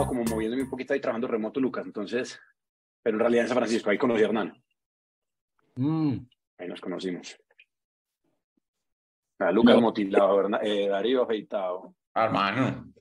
[0.00, 2.38] estado como moviéndome un poquito ahí trabajando remoto, Lucas, entonces,
[3.02, 4.62] pero en realidad en San Francisco, ahí conocí a Hernán.
[5.76, 6.16] Mm.
[6.58, 7.36] Ahí nos conocimos.
[9.38, 9.80] A Lucas No.
[9.80, 11.94] motilado, Hernán- eh, Darío afeitado.
[12.14, 12.92] Hermano,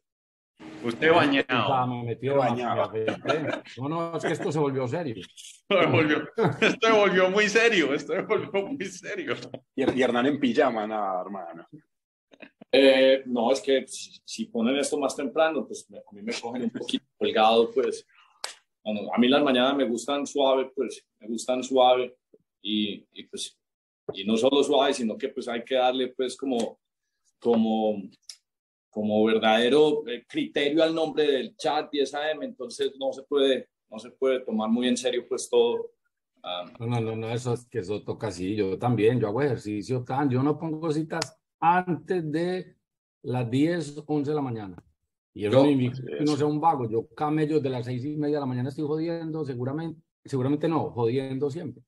[0.84, 1.88] usted bañado.
[1.88, 2.92] Me metió Bañado.
[3.78, 5.16] No, no, es que esto se volvió serio.
[5.18, 6.18] Esto se volvió,
[6.62, 9.36] esto se volvió muy serio, esto se volvió muy serio.
[9.76, 11.68] Y, y Hernán en pijama, nada, hermano.
[12.72, 16.34] Eh, no, es que si, si ponen esto más temprano, pues me- a mí me
[16.40, 18.06] cogen un poquito colgado, pues.
[18.84, 22.16] Bueno, a mí las mañanas me gustan suave, pues, me gustan suave
[22.62, 23.58] y, y pues,
[24.14, 26.80] y no solo suave, sino que pues hay que darle pues como,
[27.40, 28.02] como,
[28.90, 33.70] como verdadero eh, criterio al nombre del chat y esa M, entonces no se puede,
[33.90, 35.92] no se puede tomar muy en serio pues todo.
[36.80, 38.56] No, no, no, no, eso es que eso toca así.
[38.56, 42.76] Yo también, yo hago ejercicio tan, yo no pongo citas antes de
[43.24, 44.84] las 10, 11 de la mañana.
[45.34, 45.92] Y eso Yo-
[46.26, 46.90] no sea un vago.
[46.90, 50.90] Yo camello de las seis y media de la mañana estoy jodiendo, seguramente, seguramente no,
[50.92, 51.84] jodiendo siempre.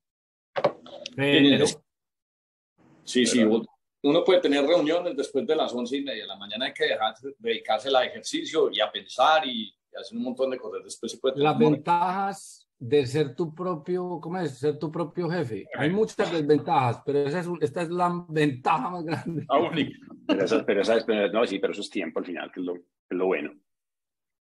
[1.16, 1.66] Pero,
[3.04, 6.66] Sí, sí, uno puede tener reuniones después de las once y media de la mañana,
[6.68, 10.58] hay que dejar, dedicarse al ejercicio y a pensar y, y hacer un montón de
[10.58, 10.84] cosas.
[10.84, 14.58] Después se puede tener las ventajas de ser tu propio, ¿cómo es?
[14.58, 15.68] Ser tu propio jefe.
[15.78, 19.46] Hay muchas desventajas, pero esa es, esta es la ventaja más grande.
[19.48, 20.00] La única.
[20.26, 22.66] Pero esa, pero esa, pero- no, sí, pero eso es tiempo al final, que es
[22.66, 22.80] lo, que
[23.12, 23.54] es lo bueno.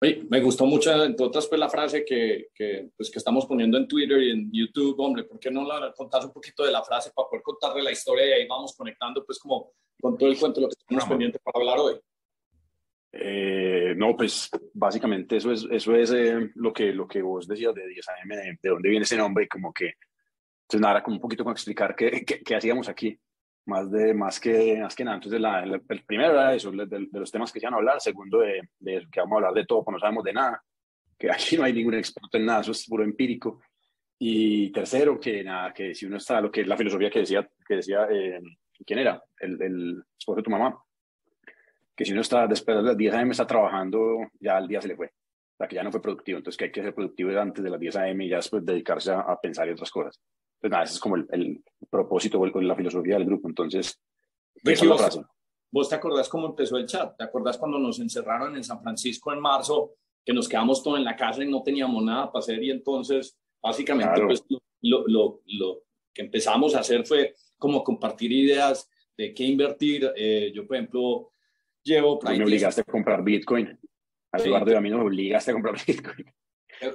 [0.00, 3.76] Oye, me gustó mucho, entre otras, pues la frase que, que, pues, que estamos poniendo
[3.76, 6.84] en Twitter y en YouTube, hombre, ¿por qué no la contás un poquito de la
[6.84, 10.38] frase para poder contarle la historia y ahí vamos conectando pues como con todo el
[10.38, 11.98] cuento de lo que tenemos pendiente para hablar hoy?
[13.12, 17.74] Eh, no, pues básicamente eso es, eso es eh, lo, que, lo que vos decías
[17.74, 19.94] de 10 AM, de, de dónde viene ese nombre y como que,
[20.62, 23.18] entonces nada, era como un poquito con explicar qué, qué, qué hacíamos aquí,
[23.66, 25.16] más, de, más, que, más que nada.
[25.16, 27.78] Entonces la, la- el primero era eso, de- de los temas que se iban a
[27.78, 30.32] hablar, segundo de, de eso, que vamos a hablar de todo, pues no sabemos de
[30.34, 30.62] nada,
[31.18, 33.60] que aquí no hay ningún experto en nada, eso es puro empírico.
[34.20, 37.48] Y tercero, que nada, que si uno está, lo que es la filosofía que decía,
[37.66, 38.40] que decía eh,
[38.84, 39.22] ¿quién era?
[39.38, 40.76] El, el esposo de tu mamá
[41.98, 44.86] que si uno está después de las 10 AM está trabajando, ya al día se
[44.86, 45.06] le fue.
[45.08, 46.38] O sea, que ya no fue productivo.
[46.38, 49.10] Entonces, que hay que ser productivo antes de las 10 AM y ya después dedicarse
[49.10, 50.20] a, a pensar en otras cosas.
[50.54, 51.60] Entonces, nada, ese es como el, el
[51.90, 53.48] propósito o el- la filosofía del grupo.
[53.48, 54.00] Entonces,
[54.54, 55.22] esa es la frase.
[55.72, 57.16] ¿Vos te acordás cómo empezó el chat?
[57.16, 59.94] ¿Te acordás cuando nos encerraron en San Francisco en marzo,
[60.24, 62.62] que nos quedamos todos en la casa y no teníamos nada para hacer?
[62.62, 64.28] Y entonces, básicamente, Claro.
[64.28, 64.44] pues,
[64.82, 65.82] lo, lo, lo
[66.14, 70.10] que empezamos a hacer fue como compartir ideas de qué invertir.
[70.16, 71.30] Eh, yo, por ejemplo,
[71.88, 72.18] llevo...
[72.18, 73.78] Tú me 10 obligaste a comprar Bitcoin.
[74.32, 74.38] A.
[74.38, 76.26] Eduardo y a mí nos obligaste a comprar Bitcoin.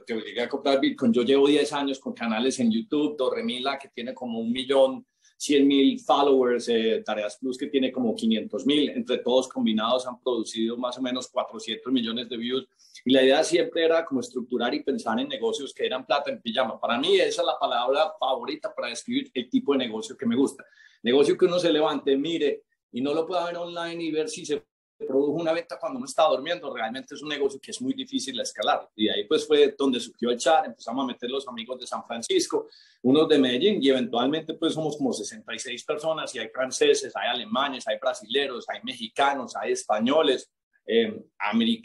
[0.08, 1.12] que llegué a comprar Bitcoin.
[1.12, 5.06] Yo llevo 10 años con canales en YouTube, Dorremila, que tiene como un millón,
[5.38, 8.90] 100 mil followers, eh, Tareas Plus, que tiene como 500 mil.
[8.92, 12.68] Entre todos combinados han producido más o menos 400 millones de views.
[13.04, 16.42] Y la idea siempre era como estructurar y pensar en negocios que eran plata en
[16.42, 16.80] pijama.
[16.80, 20.36] Para mí esa es la palabra favorita para describir el tipo de negocio que me
[20.36, 20.64] gusta.
[21.02, 24.46] Negocio que uno se levante, mire y no lo pueda ver online y ver si
[24.46, 24.64] se
[24.98, 28.36] produjo una venta cuando uno está durmiendo, realmente es un negocio que es muy difícil
[28.36, 28.90] de escalar.
[28.96, 32.06] Y ahí pues fue donde surgió el chat, empezamos a meter los amigos de San
[32.06, 32.68] Francisco,
[33.02, 37.88] unos de Medellín y eventualmente pues somos como 66 personas y hay franceses, hay alemanes,
[37.88, 40.52] hay brasileros, hay mexicanos, hay españoles,
[40.86, 41.24] eh,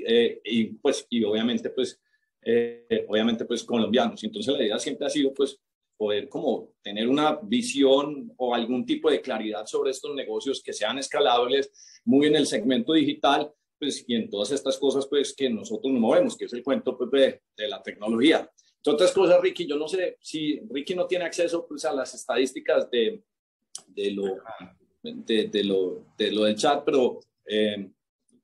[0.07, 2.01] eh, y pues y obviamente pues
[2.43, 4.23] eh, obviamente pues colombianos.
[4.23, 5.59] Entonces la idea siempre ha sido pues
[5.98, 10.97] poder como tener una visión o algún tipo de claridad sobre estos negocios que sean
[10.98, 15.92] escalables, muy en el segmento digital, pues, y en todas estas cosas pues que nosotros
[15.92, 18.50] nos movemos, que es el cuento pues, de, de la tecnología.
[18.76, 22.15] Entre otras cosas, Ricky, yo no sé si Ricky no tiene acceso pues, a las
[22.15, 23.22] estadísticas de,
[23.88, 24.38] de, lo,
[25.03, 27.91] de, de lo, de lo del chat, pero eh,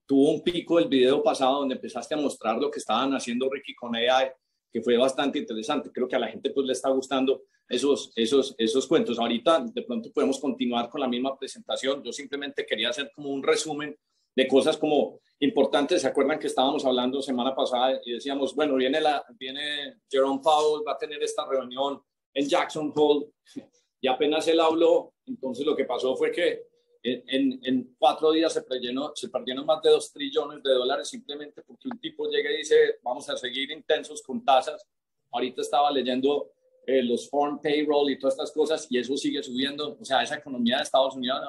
[0.06, 3.74] tuvo un pico el video pasado donde empezaste a mostrar lo que estaban haciendo Ricky
[3.74, 4.30] con AI,
[4.74, 5.92] que fue bastante interesante.
[5.92, 9.20] Creo que a la gente pues le está gustando esos, esos, esos cuentos.
[9.20, 12.02] Ahorita de pronto podemos continuar con la misma presentación.
[12.02, 13.96] Yo simplemente quería hacer como un resumen
[14.34, 16.02] de cosas como importantes.
[16.02, 20.82] ¿Se acuerdan que estábamos hablando semana pasada y decíamos, bueno, viene, la, viene Jerome Powell,
[20.84, 22.02] va a tener esta reunión
[22.34, 23.26] en Jackson Hole
[24.00, 26.64] y apenas él habló, entonces lo que pasó fue que
[27.04, 31.62] en, en, cuatro días se, prellenó, se perdieron más de dos trillones de dólares simplemente
[31.62, 34.86] porque un tipo llega y dice, vamos a seguir intensos con tasas.
[35.30, 36.50] Ahorita estaba leyendo
[36.86, 39.98] eh, los foreign payroll y todas estas cosas y eso sigue subiendo.
[40.00, 41.40] O sea, esa economía de Estados Unidos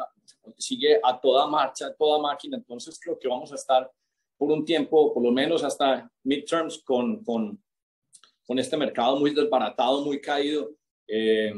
[0.58, 2.58] sigue a toda marcha, a toda máquina.
[2.58, 3.90] Entonces creo que vamos a estar
[4.38, 7.64] por un tiempo, por lo menos hasta midterms, con, con,
[8.46, 10.70] con este mercado muy desbaratado, muy caído.
[11.08, 11.54] Eh,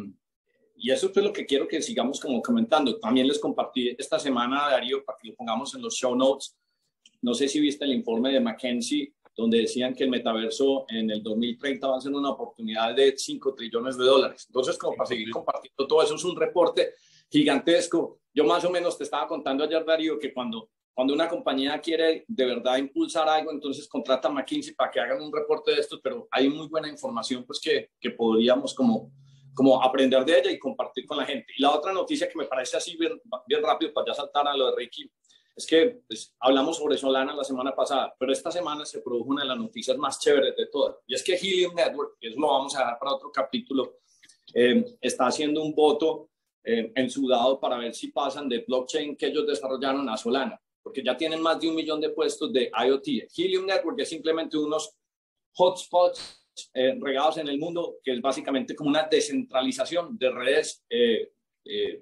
[0.78, 3.00] y eso es lo que quiero que sigamos como comentando.
[3.00, 6.56] También les compartí esta semana, Darío, para que lo pongamos en los show notes.
[7.22, 11.22] No sé si viste el informe de McKinsey donde decían que el metaverso en el
[11.22, 14.46] 2030 va a ser una oportunidad de 5 trillones de dólares.
[14.48, 16.94] Entonces, como para seguir compartiendo todo eso, es un reporte
[17.30, 18.20] gigantesco.
[18.34, 22.26] Yo más o menos te estaba contando ayer, Darío, que cuando, cuando una compañía quiere
[22.28, 26.00] de verdad impulsar algo, entonces contrata a McKinsey para que hagan un reporte de esto,
[26.02, 29.12] pero hay muy buena información pues que, que podríamos como,
[29.58, 31.52] como aprender de ella y compartir con la gente.
[31.58, 34.56] Y la otra noticia que me parece así bien, bien rápido para ya saltar a
[34.56, 35.12] lo de Ricky,
[35.56, 39.42] es que pues, hablamos sobre Solana la semana pasada, pero esta semana se produjo una
[39.42, 40.98] de las noticias más chéveres de todas.
[41.08, 43.98] Y es que Helium Network, que eso lo vamos a dar para otro capítulo,
[44.54, 46.30] eh, está haciendo un voto
[46.64, 50.62] eh, en su dado para ver si pasan de blockchain que ellos desarrollaron a Solana,
[50.84, 53.28] porque ya tienen más de un millón de puestos de IoT.
[53.36, 54.96] Helium Network es simplemente unos
[55.56, 56.37] hotspots
[56.74, 60.84] eh, regados en el mundo, que es básicamente como una descentralización de redes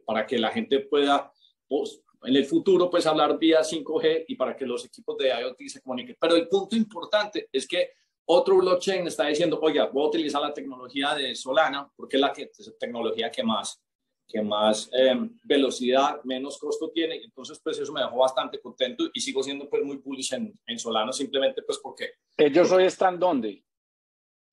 [0.05, 1.31] para que la gente pueda
[1.67, 5.57] pues, en el futuro pues hablar vía 5G y para que los equipos de IoT
[5.67, 6.15] se comuniquen.
[6.19, 7.91] Pero el punto importante es que
[8.25, 12.33] otro blockchain está diciendo, oiga, voy a utilizar la tecnología de Solana porque es la
[12.33, 12.49] que,
[12.79, 13.79] tecnología que más,
[14.27, 17.17] que más em, velocidad, menos costo tiene.
[17.17, 20.79] Entonces, pues eso me dejó bastante contento y sigo siendo pues muy bullish en, en
[20.79, 22.13] Solana simplemente pues porque...
[22.37, 23.63] ¿Ellos hoy están dónde?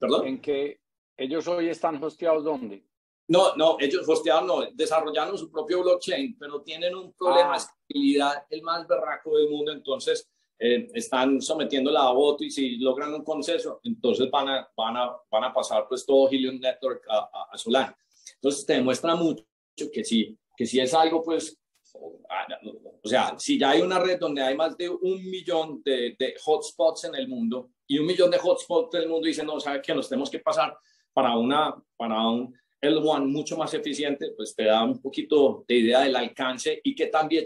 [0.03, 0.27] ¿Perdón?
[0.27, 0.81] ¿En qué?
[1.17, 2.85] ¿Ellos hoy están hosteados dónde?
[3.29, 7.57] No, no, ellos hostearon, no, desarrollaron su propio blockchain, pero tienen un problema de ah.
[7.57, 10.29] estabilidad, el más berraco del mundo, entonces
[10.59, 15.17] eh, están sometiéndola a voto y si logran un consenso, entonces van a, van a,
[15.31, 17.97] van a pasar pues todo Helium Network a, a, Solana.
[18.35, 19.45] Entonces te demuestra mucho
[19.93, 21.62] que sí, que si es algo pues,
[21.95, 26.35] o sea, si ya hay una red donde hay más de un millón de, de
[26.45, 29.83] hotspots en el mundo y un millón de hotspots en el mundo dicen, no, sabe
[29.83, 30.77] que nos tenemos que pasar
[31.13, 35.77] para, una, para un el One mucho más eficiente, pues te da un poquito de
[35.77, 37.45] idea del alcance y qué tan bien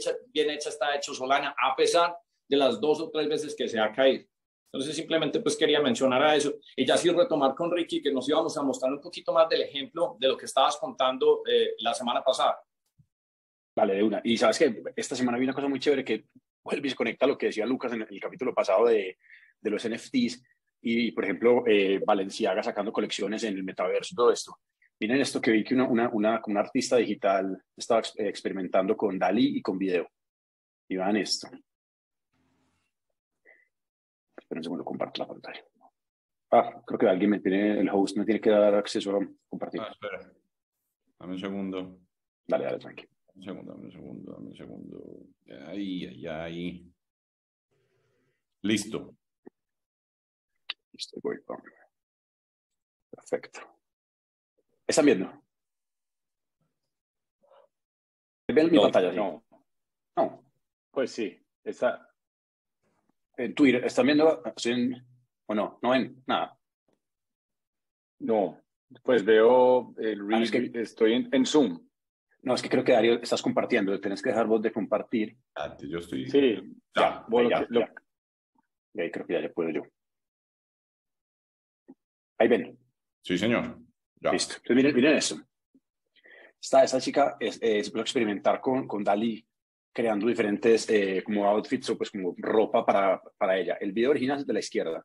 [0.50, 2.16] hecha, está hecho Solana, a pesar
[2.48, 4.24] de las dos o tres veces que se ha caído.
[4.72, 8.28] Entonces simplemente pues quería mencionar a eso y ya así retomar con Ricky que nos
[8.28, 11.92] íbamos a mostrar un poquito más del ejemplo de lo que estabas contando eh, la
[11.92, 12.58] semana pasada.
[13.76, 14.22] Vale, de una.
[14.24, 16.24] Y sabes que esta semana vi una cosa muy chévere que
[16.64, 19.18] vuelve y conecta lo que decía Lucas en el capítulo pasado de,
[19.60, 20.42] de los NFTs
[20.80, 24.58] y, por ejemplo, eh, Valenciaga sacando colecciones en el metaverso, todo esto.
[24.98, 29.58] Miren esto que vi que una, una, una, una artista digital estaba experimentando con Dalí
[29.58, 30.08] y con video.
[30.88, 31.48] Y vean esto.
[34.38, 35.62] Esperen un segundo, comparto la pantalla.
[36.50, 39.82] Ah, creo que alguien me tiene, el host me tiene que dar acceso a compartir.
[39.82, 40.32] Ah, espera.
[41.18, 41.98] Dame un segundo.
[42.46, 43.15] Dale, dale, tranquilo.
[43.36, 45.26] Un segundo, dame un segundo, dame un segundo.
[45.68, 46.92] Ahí, ahí, ahí.
[48.62, 49.14] Listo.
[50.92, 51.36] Listo, voy.
[53.10, 53.60] Perfecto.
[54.86, 55.42] ¿Están viendo?
[58.48, 59.12] ¿Ven mi pantalla?
[59.12, 59.44] No.
[60.16, 60.44] No.
[60.90, 61.38] Pues sí.
[61.62, 62.08] Está
[63.36, 63.84] en Twitter.
[63.84, 64.42] ¿Están viendo?
[65.46, 65.78] ¿O no?
[65.82, 66.22] ¿No ven?
[66.26, 66.58] Nada.
[68.20, 68.62] No.
[69.02, 70.42] Pues veo el ah,
[70.74, 71.85] estoy en, Zoom.
[72.46, 74.00] No, es que creo que Darío estás compartiendo.
[74.00, 75.36] Tienes que dejar vos de compartir.
[75.80, 76.30] yo estoy.
[76.30, 76.62] Sí.
[76.94, 77.24] Ya.
[77.26, 77.66] Bueno, ya,
[78.94, 79.82] Y ahí creo que ya, ya puedo yo.
[82.38, 82.78] Ahí ven.
[83.20, 83.80] Sí, señor.
[84.20, 84.54] Listo.
[84.58, 85.42] Entonces, miren, miren eso.
[86.62, 89.44] Esta, esta chica es, es experimentar con, con Dalí,
[89.92, 93.76] creando diferentes eh, como outfits o pues como ropa para, para ella.
[93.80, 95.04] El video original es de la izquierda.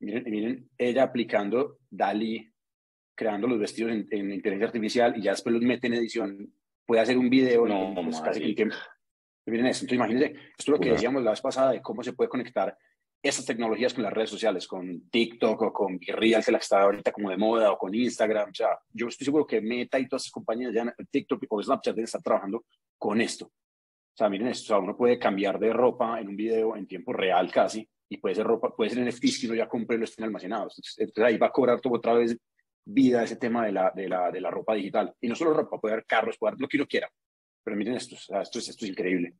[0.00, 2.52] Miren, miren ella aplicando Dalí,
[3.14, 6.54] creando los vestidos en, inteligencia artificial y ya después los mete en edición.
[6.88, 8.74] Puede hacer un video, no, pues, casi el tiempo.
[9.44, 9.84] Miren eso.
[9.84, 10.26] Entonces, imagínense,
[10.58, 12.74] esto es lo que decíamos la vez pasada de cómo se puede conectar
[13.22, 16.80] esas tecnologías con las redes sociales, con TikTok o con Real, que la que está
[16.80, 18.48] ahorita como de moda, o con Instagram.
[18.50, 21.94] O sea, yo estoy seguro que Meta y todas esas compañías ya TikTok o Snapchat
[21.94, 22.64] deben estar trabajando
[22.96, 23.46] con esto.
[23.46, 26.86] O sea, miren esto, o sea, uno puede cambiar de ropa en un video en
[26.86, 29.98] tiempo real casi, y puede ser ropa, puede ser NFT que uno ya compré y
[29.98, 30.80] lo estén almacenados.
[30.96, 32.34] Entonces, ahí va a cobrar todo otra vez
[32.90, 35.14] vida ese tema de la, de la, de la ropa digital.
[35.20, 37.10] Y no solo ropa, puede haber carros, puede haber lo que uno quiera.
[37.62, 39.34] Pero miren esto, o sea, esto, es, esto es increíble.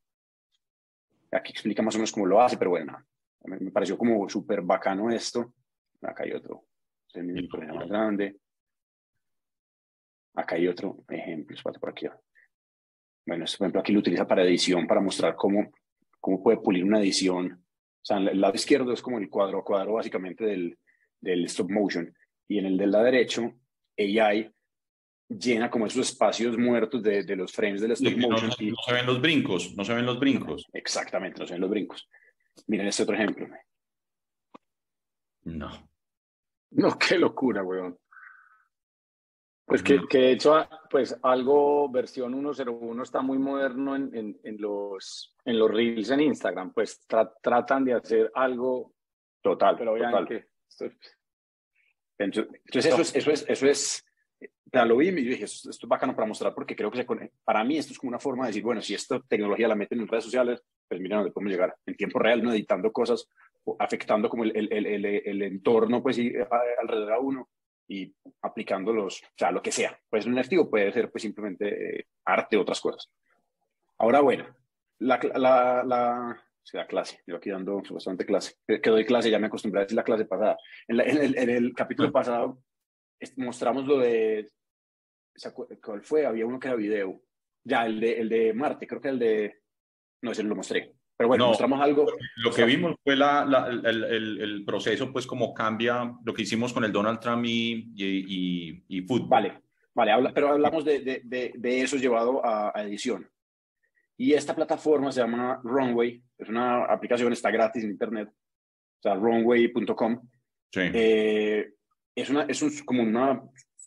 [1.33, 3.03] Aquí explica más o menos cómo lo hace, pero bueno,
[3.45, 5.55] me, pareció como súper bacano esto.
[6.03, 6.67] Acá hay otro,
[7.15, 8.37] el problema más grande.
[10.35, 12.07] Acá hay otro ejemplo, espérate por aquí.
[13.27, 15.71] Bueno, este, por ejemplo, aquí lo utiliza para edición, para mostrar cómo,
[16.21, 17.53] cómo puede pulir una edición.
[17.53, 20.79] O sea, el lado izquierdo es como el cuadro a cuadro básicamente del,
[21.21, 22.15] del stop motion.
[22.49, 23.53] Y en el del lado derecho,
[23.99, 24.51] AI
[25.29, 28.49] llena como esos espacios muertos de, de los frames del stop motion.
[28.49, 30.65] No, no, se ven los brincos, no se ven los brincos.
[30.73, 32.09] Exactamente, no se ven los brincos.
[32.67, 33.47] Miren este otro ejemplo.
[35.45, 35.89] No.
[36.71, 37.99] No, qué locura, weón.
[39.67, 44.59] Pues que, que, de hecho, pues algo versión 101 está muy moderno en, en, en
[44.59, 48.95] los, en los reels en Instagram, pues tratan de hacer algo
[49.41, 50.09] Total, Pero total.
[50.15, 50.91] obviamente, esto-
[52.19, 52.53] Entonces,
[52.87, 54.05] eso es, eso es, eso es,
[54.73, 57.07] lo vi y yo dije, esto, esto es bacano para mostrar porque creo que se.
[57.45, 60.01] Para mí esto es como una forma de decir, bueno, si esta tecnología la meten
[60.01, 63.29] en redes sociales, pues mira dónde podemos llegar en tiempo real, no editando cosas,
[63.79, 66.49] afectando como el, el, el, el, entorno, pues, y, a-
[66.83, 67.49] alrededor a uno
[67.87, 69.99] y aplicando los, o sea, lo que sea.
[70.11, 73.11] Pues un activo puede ser pues simplemente eh, arte, otras cosas.
[73.99, 74.47] Ahora, bueno,
[74.99, 79.39] la, la, la, sí, la clase, yo aquí dando bastante clase, que doy clase, ya
[79.39, 80.57] me acostumbré a decir la clase pasada.
[80.87, 82.63] En, la- en el, en el capítulo pasado
[83.19, 84.51] es- mostramos lo de,
[85.35, 86.27] ¿se ¿cuál fue?
[86.27, 87.23] Había uno que era video.
[87.65, 89.61] Ya, el de, el de Marte, creo que el de,
[90.23, 90.95] no, ese lo mostré.
[91.17, 91.49] Pero bueno, No.
[91.51, 92.07] mostramos algo.
[92.37, 96.43] Lo que vimos fue la, la- el, el- el proceso, pues como cambia lo que
[96.43, 98.05] hicimos con el Donald Trump y, y,
[98.79, 99.29] y, y fútbol.
[99.29, 99.63] Vale,
[99.95, 103.29] vale, habla- pero hablamos de, de, de, de eso llevado a, a edición.
[104.21, 109.15] Y esta plataforma se llama Runway, es una aplicación, está gratis en internet, o sea,
[109.15, 110.29] runway.com.
[110.73, 110.81] Sí.
[110.93, 111.71] Eh,
[112.15, 113.41] es, una, es un, como una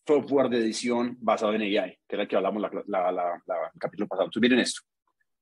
[0.07, 3.33] software de edición basado en AI, que era el que hablamos la, la, la,
[3.73, 4.27] el capítulo pasado.
[4.27, 4.81] Entonces, miren esto.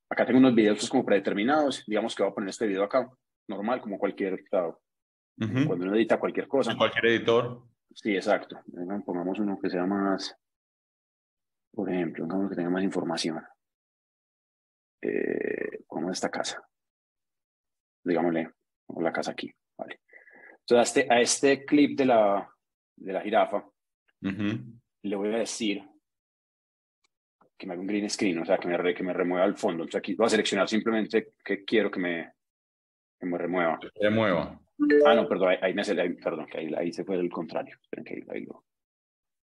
[0.09, 1.83] Acá tengo unos videos pues, como predeterminados.
[1.85, 3.07] Digamos que voy a poner este video acá,
[3.47, 5.67] normal, como cualquier, o sea, Ujú.
[5.67, 6.75] cuando uno edita cualquier cosa.
[6.75, 7.61] Cualquier editor.
[7.93, 8.59] Sí, exacto.
[8.65, 10.35] Venga, pongamos uno que sea más,
[11.71, 13.39] por ejemplo, pongamos que tenga más información.
[15.01, 16.61] Eh, pongamos esta casa.
[18.03, 18.51] Digámosle,
[18.85, 19.51] pongamos la casa aquí.
[19.77, 20.01] Vale.
[20.59, 22.55] Entonces, a este, a este clip de la,
[22.95, 23.57] de la jirafa,
[24.21, 24.79] Ujú.
[25.03, 25.83] le voy a decir
[27.57, 29.83] que me haga un green screen, o sea, que me, que me remueva el fondo.
[29.83, 32.33] Entonces, aquí voy a seleccionar simplemente que quiero que me,
[33.19, 33.79] que me remueva.
[33.93, 34.59] Se mueva.
[35.05, 35.83] Ah, no, perdón, ahí, ahí me
[36.15, 37.75] perdón, que ahí, ahí se fue el contrario.
[37.81, 38.65] Esperen que ahí, ahí lo,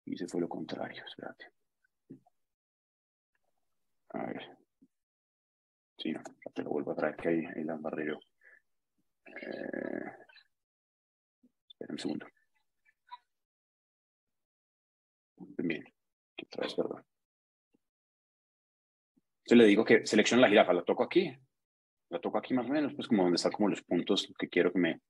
[0.06, 1.46] ahí se fue lo contrario, espérate.
[4.10, 4.58] A ver.
[6.02, 6.20] Sí, no,
[6.52, 8.18] te lo vuelvo a traer, que ahí, ahí la embarré yo.
[9.26, 10.10] Eh,
[11.68, 12.26] espera un segundo.
[15.58, 15.84] Bien,
[16.32, 17.04] aquí otra vez, perdón.
[19.44, 21.32] Entonces le digo que seleccione la jirafa, la toco aquí,
[22.10, 24.72] la toco aquí más o menos, pues como donde están como los puntos que quiero
[24.72, 25.00] que me,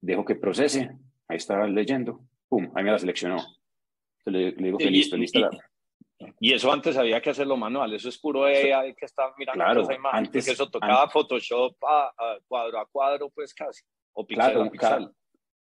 [0.00, 0.90] dejo que procese,
[1.26, 3.36] ahí está leyendo, pum, ahí me la seleccionó.
[4.18, 5.40] Entonces le, le digo que listo, listo.
[5.40, 5.50] la-
[6.40, 9.80] Y eso antes había que hacerlo manual, eso es puro AI que está mirando Claro,
[9.82, 13.82] esa imagen, antes- porque eso tocaba antes- Photoshop a, a cuadro a cuadro, pues casi,
[14.12, 14.88] o pixel Claro, a pixel.
[14.88, 15.12] cada,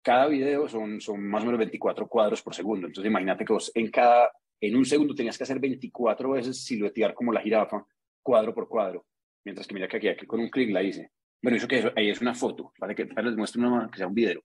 [0.03, 2.87] cada video son, son más o menos 24 cuadros por segundo.
[2.87, 7.13] Entonces imagínate que vos en cada, en un segundo tenías que hacer 24 veces siluetear
[7.13, 7.85] como la jirafa,
[8.23, 9.05] cuadro por cuadro.
[9.45, 11.11] Mientras que mira que aquí, aquí con un clic la hice.
[11.41, 13.97] Bueno, eso que es- ahí es una foto, para que para les muestre una que
[13.97, 14.41] sea un video.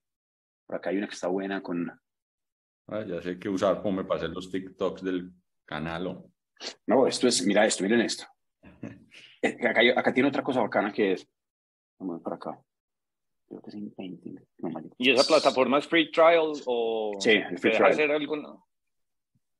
[0.65, 1.87] Por acá hay una que está buena con...
[2.89, 5.31] Ah, ya sé qué usar como me pasé los TikToks del
[5.67, 6.07] canal.
[6.07, 6.31] o-
[6.87, 8.25] No, esto es, mira esto, miren esto.
[9.43, 9.55] Eh,
[9.95, 11.29] Acá, tiene otra cosa bacana que es...
[11.99, 12.59] Vamos para acá.
[13.47, 14.35] Creo que es painting.
[14.57, 14.69] No.
[14.97, 17.91] ¿Y esa plataforma es free trial o Sí, el free trial.
[17.91, 18.55] hacer alguna?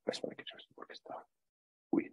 [0.02, 1.24] Pues para que yo no sé por qué está.
[1.90, 2.12] Uy.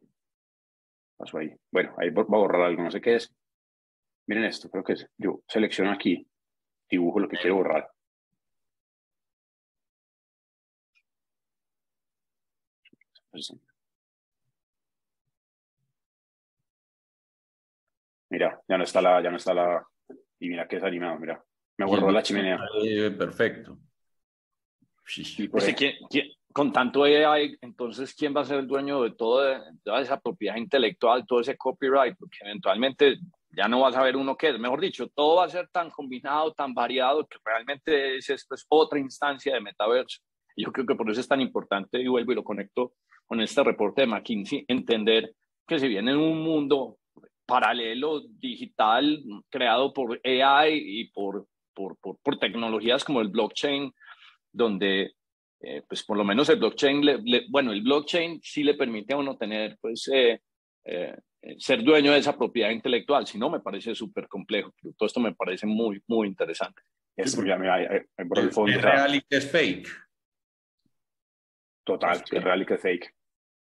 [1.18, 1.58] Pasó ahí.
[1.72, 3.34] Bueno, ahí va a borrar algo, no sé qué es.
[4.28, 5.10] Miren esto, creo que es.
[5.18, 6.30] Yo selecciono aquí,
[6.88, 7.90] dibujo lo que quiero borrar.
[13.32, 13.52] Pues,
[18.36, 19.88] Mira, ya no está la, ya no está la.
[20.42, 21.42] Y mira que es animado, mira.
[21.78, 22.60] Me borró la chimenea.
[23.18, 23.78] Perfecto.
[25.18, 28.68] Y por Pues, ahí- ¿quién- quién- con tanto AI, entonces, ¿quién va a ser el
[28.68, 32.18] dueño de, todo, de toda esa propiedad intelectual, todo ese copyright?
[32.20, 33.20] Porque eventualmente
[33.52, 34.60] ya no va a saber uno qué es.
[34.60, 38.66] Mejor dicho, todo va a ser tan combinado, tan variado, que realmente es, esto es
[38.68, 40.20] otra instancia de metaverso.
[40.58, 43.40] Y Yo creo que por eso es tan importante, y vuelvo y lo conecto con
[43.40, 45.34] este reporte de McKinsey, entender
[45.66, 46.98] que si viene en un mundo
[47.46, 53.94] paralelo, digital, creado por AI y por, por, por, por tecnologías como el blockchain,
[54.52, 55.14] donde
[55.62, 59.14] eh, pues por lo menos el blockchain, le- le- bueno, el blockchain sí le permite
[59.14, 60.40] a uno tener, pues, eh,
[60.84, 61.16] eh,
[61.58, 65.20] ser dueño de esa propiedad intelectual, si no, me parece súper complejo, pero todo esto
[65.20, 66.82] me parece muy, muy interesante.
[67.18, 67.88] Mira,
[68.28, 68.72] por el ¿Es fondo.
[68.78, 69.88] es real y que es fake?
[71.84, 73.16] Total, que es real y que es fake.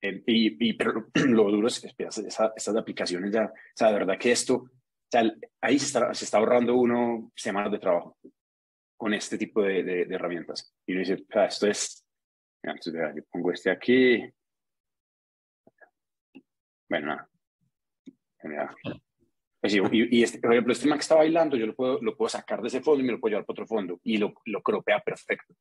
[0.01, 4.19] Eh, y, y, pero lo duro es que esas aplicaciones ya, o sea, de verdad
[4.19, 4.71] que esto, o
[5.11, 5.23] sea,
[5.61, 8.17] ahí se está, se está ahorrando uno semanas de trabajo
[8.97, 10.75] con este tipo de, de- de herramientas.
[10.87, 12.05] Y uno dice, sea, esto es,
[12.63, 14.23] entonces, yo pongo este aquí.
[16.89, 17.29] Bueno, nada.
[18.45, 18.75] Mira.
[19.61, 22.17] Pues y, y este, por ejemplo, este man que está bailando, yo lo puedo, lo
[22.17, 24.33] puedo sacar de ese fondo y me lo puedo llevar para otro fondo y lo,
[24.45, 25.55] lo cropea perfecto.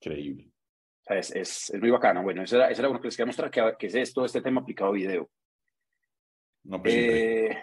[0.00, 0.50] Increíble.
[1.02, 2.22] O sea, es, es, es muy bacano.
[2.22, 4.40] Bueno, eso era, eso era lo que les quería mostrar, que, que es esto, este
[4.40, 5.28] tema aplicado a video.
[6.64, 6.94] No, pues.
[6.94, 7.58] Eh,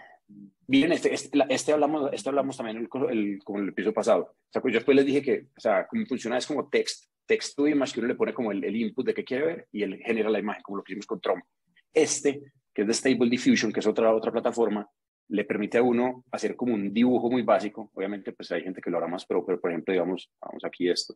[0.68, 4.36] Bien, este, este, este, hablamos, este hablamos también el, el, con el episodio pasado.
[4.36, 7.12] O sea, pues yo después les dije que, o sea, cómo funciona es como text,
[7.26, 9.68] texto y más que uno le pone como el, el, input de qué quiere ver
[9.72, 11.44] y él genera la imagen, como lo que hicimos con Trump.
[11.92, 14.88] Este, que es de Stable Diffusion, que es otra, otra plataforma,
[15.30, 17.90] le permite a uno hacer como un dibujo muy básico.
[17.96, 20.88] Obviamente, pues hay gente que lo hará más, pero, pero por ejemplo, digamos, vamos aquí
[20.88, 21.16] esto.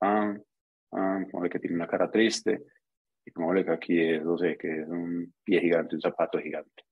[0.00, 0.34] Ah,
[0.92, 2.62] ah, como que tiene una cara triste.
[3.24, 6.82] Y como que aquí es, no sé, que es un pie gigante, un zapato gigante.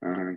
[0.00, 0.36] Ah.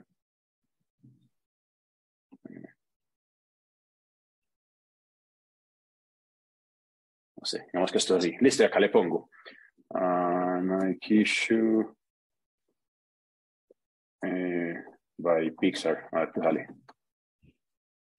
[7.39, 8.35] No sé, digamos que esto es así.
[8.41, 9.29] Listo, acá le pongo.
[9.89, 11.85] Uh, Nike Shoe
[14.23, 14.83] eh,
[15.17, 16.09] by Pixar.
[16.11, 16.67] A ver qué sale.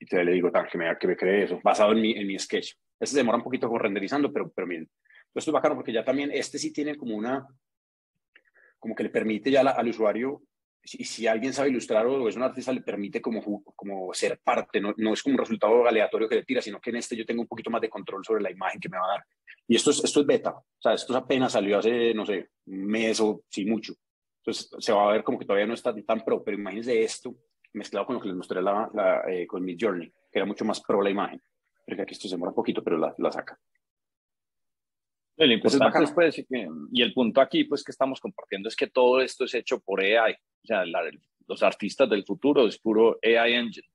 [0.01, 2.27] Y te le digo, tan que me, que me cree eso, basado en mi, en
[2.27, 2.75] mi sketch.
[3.01, 4.89] Este se demora un poquito con renderizando, pero, pero bien.
[5.35, 7.47] Esto es bacano porque ya también este sí tiene como una,
[8.79, 10.43] como que le permite ya al usuario
[10.89, 14.81] si, si alguien sabe ilustrar o es un artista, le permite como, como ser parte,
[14.81, 17.27] no, no es como un resultado aleatorio que le tira, sino que en este yo
[17.27, 19.25] tengo un poquito más de control sobre la imagen que me va a dar.
[19.67, 22.87] Y esto es, esto es beta, o sea, esto apenas salió hace, no sé, un
[22.87, 23.95] mes o sí mucho.
[24.43, 27.35] Entonces se va a ver como que todavía no está tan pro, pero imagínense esto
[27.75, 30.65] mezclado con lo que les mostré la, la eh, con mi Journey, que era mucho
[30.65, 31.43] más pro la imagen.
[31.89, 33.59] Porque aquí esto se demora un poquito, pero la, la saca.
[35.39, 39.23] El importante pues, que, y el punto aquí pues que estamos compartiendo es que todo
[39.23, 40.35] esto es hecho por AI.
[40.35, 43.89] O sea, los artistas del futuro es puro AI engine.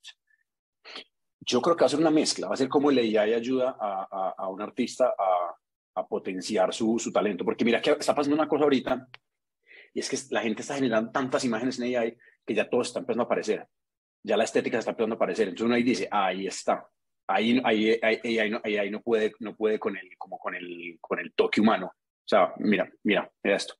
[1.42, 3.78] Yo creo que va a ser una mezcla, va a ser como el AI ayuda
[3.80, 5.56] a, a, a un artista a,
[6.02, 7.46] a potenciar su, su, talento.
[7.46, 9.08] Porque mira que está pasando una cosa ahorita,
[9.94, 13.00] y es que la gente está generando tantas imágenes en AI que ya todo está
[13.00, 13.68] empezando a aparecer.
[14.24, 15.50] Ya la estética está empezando a aparecer.
[15.50, 16.90] Entonces uno ahí dice, ahí está
[17.28, 20.98] ahí, ahí, ahí, ahí, no, ahí, no, puede, no puede con el, como con el,
[21.02, 21.88] con el toque humano.
[21.88, 23.76] O sea, mira, mira, mira esto.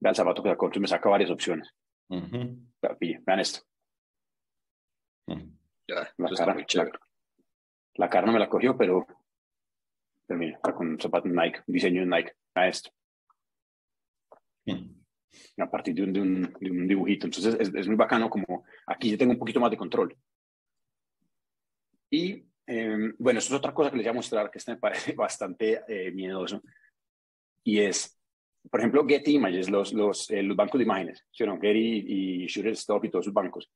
[0.00, 1.70] Vean el zapato que sacó, me saca varias opciones.
[2.08, 3.60] Vean esto.
[5.26, 6.56] la, cara,
[7.94, 9.06] la, cara, no me la cogió, pero,
[10.26, 12.32] pero mira, está con un zapato Nike, un diseño de Nike.
[12.54, 12.90] Vean esto.
[15.58, 17.26] A partir de un, de un, de un dibujito.
[17.26, 20.16] Entonces es, es, muy bacano como aquí yo tengo un poquito más de control.
[22.10, 24.78] Y em, bueno, esto es otra cosa que les voy a mostrar que este me
[24.78, 26.62] parece bastante eh, miedoso.
[27.64, 28.18] Y es,
[28.70, 31.60] por ejemplo, Getty Images, los, los, eh, los bancos de imágenes, ¿sí no?
[31.60, 33.70] Getty y Shutterstock y todos sus bancos.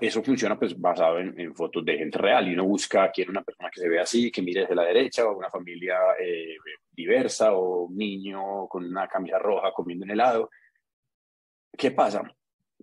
[0.00, 3.70] eso funciona pues basado en, fotos de gente real y uno busca, quiere una persona
[3.70, 6.56] que se vea así, que mire desde la derecha, o una familia eh,
[6.90, 10.50] diversa, o un niño con una camisa roja comiendo en helado.
[11.76, 12.22] ¿Qué pasa?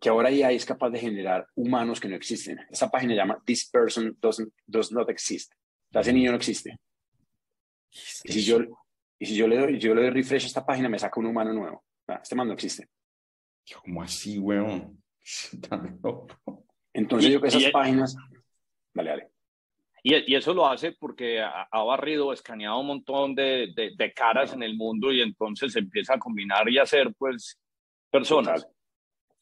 [0.04, 2.60] Que ahora ya es capaz de generar humanos que no existen.
[2.70, 5.54] Esa página se llama This person doesn't, does not exist.
[5.94, 6.78] ese niño no existe.
[8.26, 8.60] Y si yo,
[9.18, 11.28] y si yo le doy, yo le doy refresh a esta página, me saca un
[11.28, 11.86] humano nuevo.
[12.22, 12.90] este man no existe.
[13.82, 15.02] ¿Cómo así, weón?
[16.94, 18.18] Entonces yo que esas páginas...
[18.94, 19.30] Dale, dale.
[20.04, 24.64] Y, y, eso lo hace porque ha, barrido, escaneado un montón de, de, caras en
[24.64, 27.58] el mundo y entonces empieza a combinar y hacer, pues,
[28.12, 28.68] personas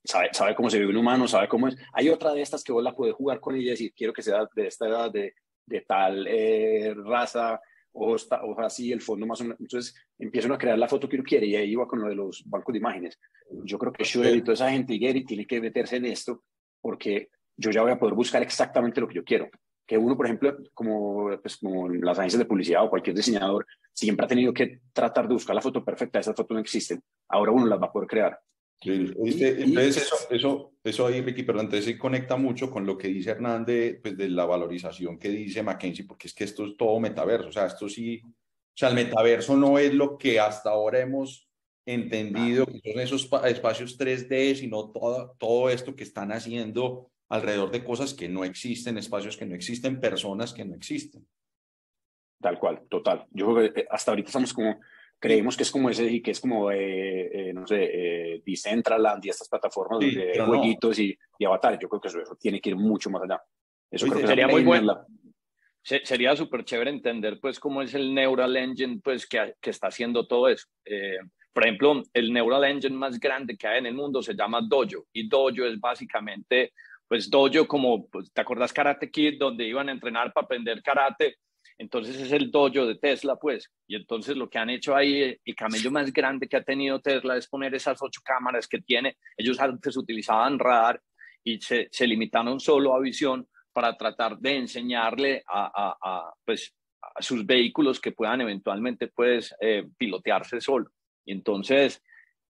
[0.04, 1.78] sabe, sabe cómo se vive un humano, sabe cómo es.
[1.94, 4.22] Hay otra de estas que vos la puedes jugar con ella y decir, quiero que
[4.22, 5.34] sea de esta edad, de,
[5.66, 7.60] de tal eh, raza,
[7.94, 9.60] o, o así, el fondo más o menos.
[9.60, 12.16] Entonces empiezan a crear la foto que uno quiere y ahí va con lo de
[12.16, 13.20] los bancos de imágenes.
[13.64, 16.44] Yo creo que Shooter y toda esa gente y Gary tiene que meterse en esto
[16.80, 19.50] porque yo ya voy a poder buscar exactamente lo que yo quiero.
[19.86, 24.26] Que uno, por ejemplo, como, pues, como las agencias de publicidad o cualquier diseñador, siempre
[24.26, 26.20] ha tenido que tratar de buscar la foto perfecta.
[26.20, 27.02] Esas fotos no existen.
[27.28, 28.40] Ahora uno las va a poder crear.
[28.84, 33.32] Entonces, eso, eso, eso ahí, Ricky, perdón, entonces se conecta mucho con lo que dice
[33.32, 37.50] Hernández, pues de la valorización que dice Mackenzie, porque es que esto es todo metaverso,
[37.50, 41.48] o sea, esto sí, o sea, el metaverso no es lo que hasta ahora hemos
[41.86, 47.84] entendido, que son esos espacios 3D, sino todo, todo esto que están haciendo alrededor de
[47.84, 51.28] cosas que no existen, espacios que no existen, personas que no existen.
[52.42, 53.28] Tal cual, total.
[53.32, 54.80] Yo creo que eh, hasta ahorita estamos como
[55.22, 59.24] creemos que es como ese y que es como, eh, eh, no sé, eh, Decentraland
[59.24, 61.80] y estas plataformas de jueguitos y, y, avatares.
[61.80, 63.40] Yo creo que eso, tiene que ir mucho más allá.
[63.92, 65.06] Eso creo que sería muy bueno.
[65.84, 70.26] Sería súper chévere entender, pues, cómo es el Neural Engine, pues, que, que está haciendo
[70.28, 70.68] todo eso.
[71.54, 75.06] por ejemplo, el Neural Engine más grande que hay en el mundo se llama Dojo.
[75.14, 76.74] Y Dojo es básicamente,
[77.08, 79.38] pues, Dojo como, pues, ¿te acuerdas Karate Kid?
[79.38, 81.38] Donde iban a entrenar para aprender karate
[81.82, 83.68] entonces es el dojo de Tesla, pues.
[83.88, 87.36] Y entonces lo que han hecho ahí, el camello más grande que ha tenido Tesla
[87.36, 89.18] es poner esas ocho cámaras que tiene.
[89.36, 91.02] Ellos antes utilizaban radar
[91.44, 97.20] y se, se limitaron solo a visión para tratar de enseñarle a, a, pues, a
[97.20, 100.92] sus vehículos que puedan eventualmente pues, eh, pilotearse solo.
[101.26, 102.00] Y entonces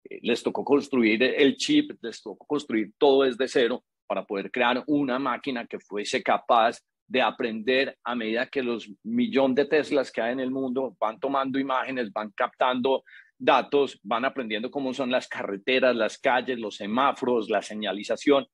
[0.04, 4.84] eh, les tocó construir el chip, les tocó construir todo desde cero para poder crear
[4.88, 10.22] una máquina que fuese capaz de aprender a medida que los millones de Teslas que
[10.22, 13.04] hay en el mundo van tomando imágenes, van captando
[13.38, 18.48] datos, van aprendiendo cómo son las carreteras, las calles, los semáforos, la señalización.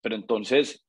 [0.00, 0.86] Pero entonces,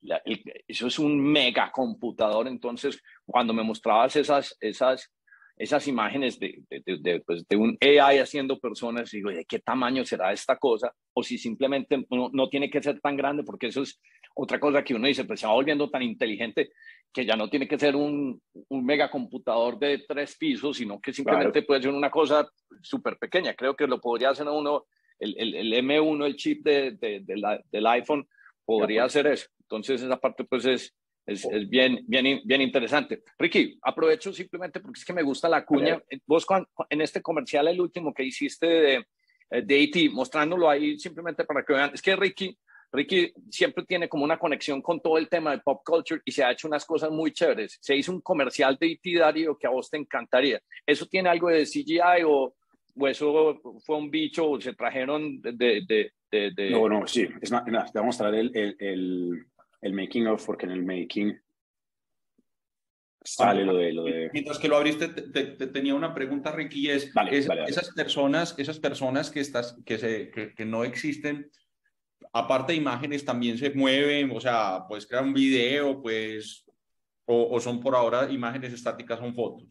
[0.68, 2.48] eso es un mega computador.
[2.48, 5.12] Entonces, cuando me mostrabas esas, esas
[5.58, 10.06] esas imágenes de, de, de, pues, de, un AI haciendo personas, digo, ¿de qué tamaño
[10.06, 10.94] será esta cosa?
[11.14, 14.00] O si simplemente no, no, tiene que ser tan grande, porque eso es
[14.36, 16.70] otra cosa que uno dice, pues se va volviendo tan inteligente
[17.12, 18.40] que ya no tiene que ser un,
[18.70, 22.48] un megacomputador de tres pisos, sino que simplemente puede ser una cosa
[22.82, 23.56] súper pequeña.
[23.56, 24.86] Creo que lo podría hacer uno,
[25.18, 28.28] el, el, el M1, el chip de, la, del iPhone,
[28.64, 29.48] podría hacer eso.
[29.62, 30.96] Entonces esa parte pues es,
[31.28, 33.22] es, es, bien, bien, bien interesante.
[33.38, 36.02] Ricky, aprovecho simplemente porque es que me gusta la cuña.
[36.26, 36.46] Vos
[36.90, 39.06] en este comercial, el último que hiciste de,
[39.52, 42.58] eh, de AT, mostrándolo ahí simplemente para que vean, es que Ricky,
[42.94, 46.46] Ricky siempre tiene como una conexión con todo el tema de pop culture y se
[46.46, 47.78] ha hecho unas cosas muy chéveres.
[47.82, 50.62] Se hizo un comercial de AT, Darío, que a vos te encantaría.
[50.86, 52.56] ¿Eso tiene algo de CGI o,
[52.96, 55.52] o eso fue un bicho o se trajeron de...
[55.52, 56.70] de, de, de...
[56.72, 57.28] No, no, sí.
[57.42, 59.46] Es más, te voy a mostrar el, el, el
[59.82, 61.40] el making of, porque en el making
[63.24, 64.30] sale lo de, lo de...
[64.32, 67.72] Mientras que lo abriste, te, te, tenía una pregunta, Ricky, es, vale, es vale, vale.
[67.72, 71.52] esas personas, esas personas que, estás, que, se, que, que, no existen,
[72.32, 76.66] aparte de imágenes, también se mueven, o sea, puedes crear un video, pues,
[77.26, 79.68] o, o son por ahora imágenes estáticas, son fotos.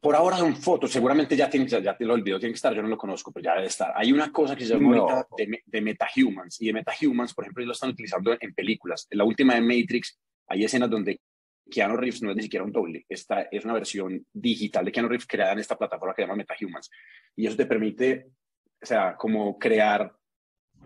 [0.00, 2.74] Por ahora son fotos, seguramente ya, tiene, ya, ya te lo olvidó, tiene que estar,
[2.74, 3.92] yo no lo conozco, pero ya debe estar.
[3.96, 5.08] Hay una cosa que se llama no.
[5.08, 9.06] ahorita de, de metahumans, y de metahumans, por ejemplo, lo están utilizando en películas.
[9.10, 11.20] En la última de Matrix hay escenas donde
[11.70, 15.08] Keanu Reeves no es ni siquiera un doble, esta es una versión digital de Keanu
[15.08, 16.90] Reeves creada en esta plataforma que se llama MetaHumans.
[17.36, 18.26] Y eso te permite,
[18.82, 20.14] o sea, como crear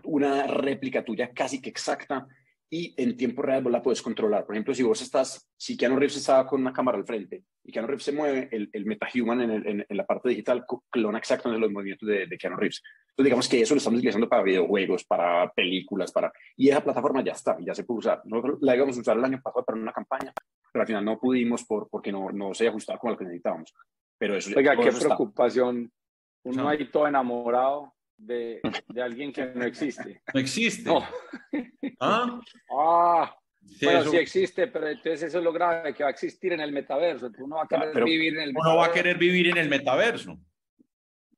[0.03, 2.27] una réplica tuya casi que exacta
[2.73, 4.47] y en tiempo real vos la puedes controlar.
[4.47, 7.71] Por ejemplo, si vos estás, si Keanu Reeves estaba con una cámara al frente y
[7.71, 11.19] Keanu Reeves se mueve, el, el MetaHuman en, el, en, en, la parte digital clona
[11.19, 12.81] exactamente los movimientos de, de Keanu Reeves.
[13.09, 16.33] Entonces, digamos que eso lo estamos utilizando para videojuegos, para películas, para...
[16.57, 18.21] Y esa plataforma ya está, ya se puede usar.
[18.25, 20.33] Nosotros la íbamos a usar el año pasado para una campaña,
[20.71, 23.71] pero al final no pudimos por, porque no, no se ajustaba con lo que necesitábamos.
[24.17, 25.83] Pero eso, Oiga, qué preocupación.
[25.83, 25.97] Está.
[26.45, 26.69] Uno no.
[26.69, 30.21] ahí todo enamorado de, de, alguien que no existe.
[30.33, 30.89] No existe.
[30.89, 31.03] No.
[31.99, 32.39] ¿Ah?
[32.71, 34.11] ah sí, bueno, eso...
[34.11, 37.31] sí existe, pero entonces eso es lo grave, que va a existir en el metaverso.
[37.39, 38.77] Uno va a querer vivir en el uno metaverso.
[38.77, 40.39] va a querer vivir en el metaverso.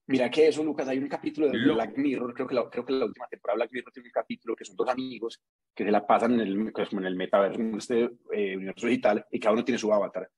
[0.08, 2.94] Mira que eso, Lucas, hay un capítulo de Black Mirror, creo que, la, creo que
[2.94, 5.42] la última temporada de Black Mirror tiene un capítulo que son dos amigos
[5.74, 9.26] que se la pasan en el, pues, en el metaverso, en este eh, universo digital,
[9.32, 10.30] y cada uno tiene su avatar.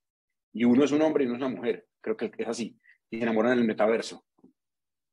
[0.54, 2.78] Y uno es un hombre y uno es una mujer, creo que es así,
[3.10, 4.24] y se enamoran en el metaverso.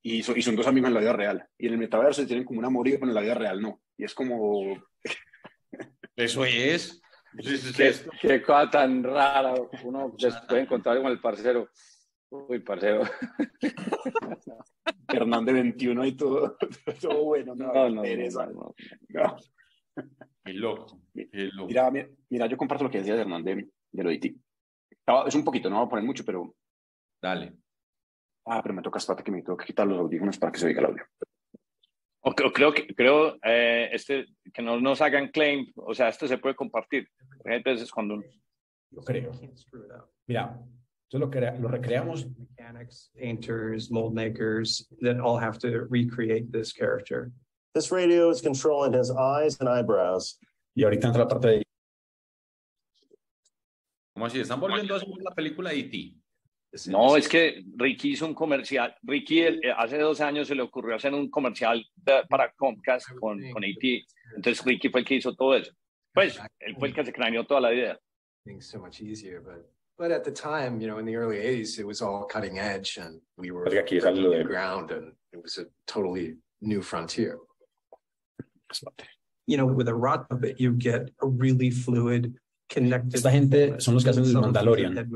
[0.08, 1.48] Y, so, y son dos amigos en la vida real.
[1.58, 3.82] Y en el metaverso se tienen como un amorío, pero en la vida real no.
[3.98, 4.78] Y es como...
[6.15, 7.02] Eso es.
[7.76, 7.91] ¿Qué,
[8.22, 9.56] qué cosa tan rara.
[9.84, 11.70] Uno se puede encontrar con el parcero.
[12.30, 13.02] Uy, parcero.
[15.08, 16.56] Hernán de 21 y todo,
[17.02, 17.56] todo bueno.
[17.56, 18.76] No, no, no, no, no.
[20.44, 21.68] Qué loco, qué loco.
[21.68, 24.39] Mira, mira, mira, yo comparto lo que decía de Hernán de, de lo de ti.
[25.26, 26.56] Es un poquito, no voy a poner mucho, pero...
[27.20, 27.64] Dale.
[28.45, 30.67] Ah, pero me toca espérate que me tengo que quitar los audífonos para que se
[30.67, 31.03] oiga el audio.
[32.21, 36.27] O, o creo que creo eh, este que no nos hagan claim, o sea, esto
[36.27, 37.10] se puede compartir.
[37.43, 38.21] Entonces cuando
[38.91, 39.31] lo creo.
[40.27, 40.60] Mira,
[41.05, 42.25] entonces lo, crea, lo recreamos.
[42.38, 47.31] Mechanics, painters, mold makers that all have to recreate this character.
[47.73, 50.39] This radio is controlling his eyes and eyebrows.
[50.75, 51.63] Y ahorita entra la parte de.
[54.13, 56.25] Como si están volviendo a hacer la película de E.T.
[56.88, 58.96] No, es que Ricky hizo un comercial.
[59.04, 63.40] Ricky eh, hace dos años se le ocurrió hacer un comercial de, para Comcast con,
[63.52, 63.84] con AT.
[64.36, 65.72] Entonces Ricky fue el que hizo todo eso.
[66.14, 68.00] Pues él fue el que se craneó toda la idea.
[68.60, 69.66] So much easier, but
[69.98, 72.98] but at the time, you know, in the early 80s, it was all cutting edge
[72.98, 77.40] and we were on the ground and it was a totally new frontier.
[79.48, 82.36] You know, with a rod puppet, you get a really fluid
[83.13, 85.10] esta gente son los que hacen el Mandalorian.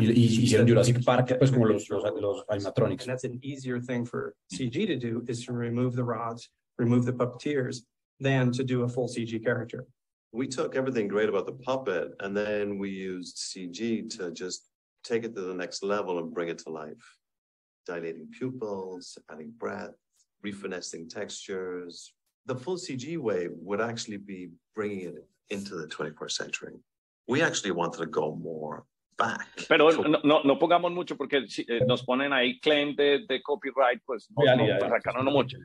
[0.00, 3.04] y, y hicieron Jurassic Park pues como los, los, los animatronics.
[3.04, 7.12] that's an easier thing for CG to do is to remove the rods remove the
[7.12, 7.84] puppeteers
[8.20, 9.86] than to do a full CG character.
[10.32, 14.68] We took everything great about the puppet and then we used CG to just
[15.02, 17.16] take it to the next level and bring it to life.
[17.86, 19.94] Dilating pupils adding breath
[20.44, 22.12] refinessing textures.
[22.46, 26.74] The full CG way would actually be bringing it into the 21st century.
[27.26, 28.84] We actually wanted to go more
[29.16, 29.48] back.
[29.68, 33.42] Pero no, no, no pongamos mucho porque si, eh, nos ponen ahí claim de, de
[33.42, 35.58] copyright, pues no, Ya, no, pues acá no, no mucho.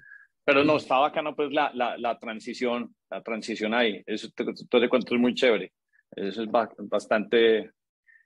[0.46, 4.04] Pero no, está bacano pues la, la, la transición, la transición ahí.
[4.06, 5.72] Eso te, te, te cuento es muy chévere.
[6.16, 7.72] Eso es ba- bastante...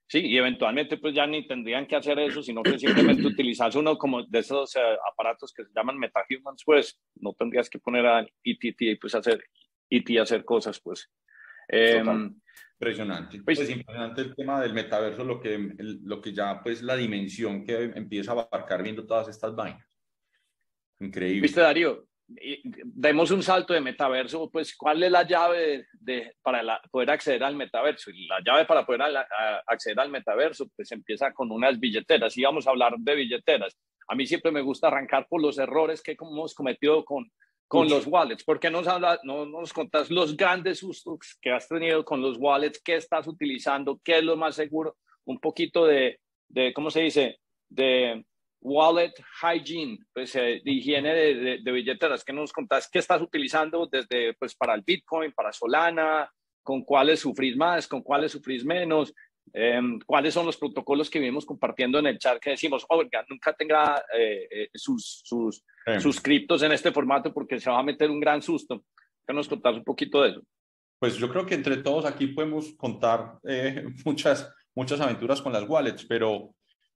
[0.09, 3.97] Sí, y eventualmente pues ya ni tendrían que hacer eso, sino que simplemente utilizas uno
[3.97, 4.79] como de esos eh,
[5.11, 9.43] aparatos que se llaman MetaHumans, pues no tendrías que poner a ETT y pues hacer
[9.89, 11.11] ET hacer cosas, pues.
[11.67, 12.35] Em.
[12.79, 13.41] Impresionante.
[13.43, 16.95] Pues- Pues impresionante el tema del metaverso, lo que, el- lo que ya, pues la
[16.95, 19.83] dimensión que empieza a abarcar viendo todas estas vainas.
[20.99, 21.41] Increíble.
[21.41, 26.35] Viste, Darío, y- demos un salto de metaverso, pues, ¿cuál es la llave de, de-
[26.41, 28.11] para la- poder acceder al metaverso?
[28.11, 31.79] Y la llave para poder a la- a- acceder al metaverso, pues, empieza con unas
[31.79, 32.35] billeteras.
[32.37, 33.77] Y vamos a hablar de billeteras.
[34.07, 37.29] A mí siempre me gusta arrancar por los errores que hemos cometido con,
[37.67, 37.95] con Mucho.
[37.95, 38.43] los wallets.
[38.43, 42.37] ¿Por qué nos habla, no nos contás los grandes sustos que has tenido con los
[42.37, 42.81] wallets?
[42.81, 43.99] ¿Qué estás utilizando?
[44.03, 44.95] ¿Qué es lo más seguro?
[45.25, 47.39] Un poquito de, de ¿cómo se dice?
[47.69, 48.25] De
[48.61, 52.23] wallet hygiene, pues eh, de higiene de, de, de billeteras.
[52.23, 52.89] ¿Qué nos contás?
[52.89, 56.31] ¿Qué estás utilizando desde, pues, para el Bitcoin, para Solana?
[56.63, 57.87] ¿Con cuáles sufrís más?
[57.87, 59.13] ¿Con cuáles sufrís menos?
[59.53, 63.53] Eh, ¿Cuáles son los protocolos que vimos compartiendo en el chat que decimos, oiga, nunca
[63.53, 67.83] tenga eh, eh, sus, sus, Eh, sus criptos en este formato porque se va a
[67.83, 68.83] meter un gran susto?
[69.25, 70.41] ¿Qué nos contás un poquito de eso?
[70.99, 75.63] Pues yo creo que entre todos aquí podemos contar eh, muchas, muchas aventuras con las
[75.67, 76.53] wallets, pero,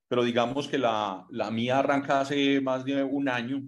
[0.07, 3.61] pero digamos que la, la mía arranca hace más de un año.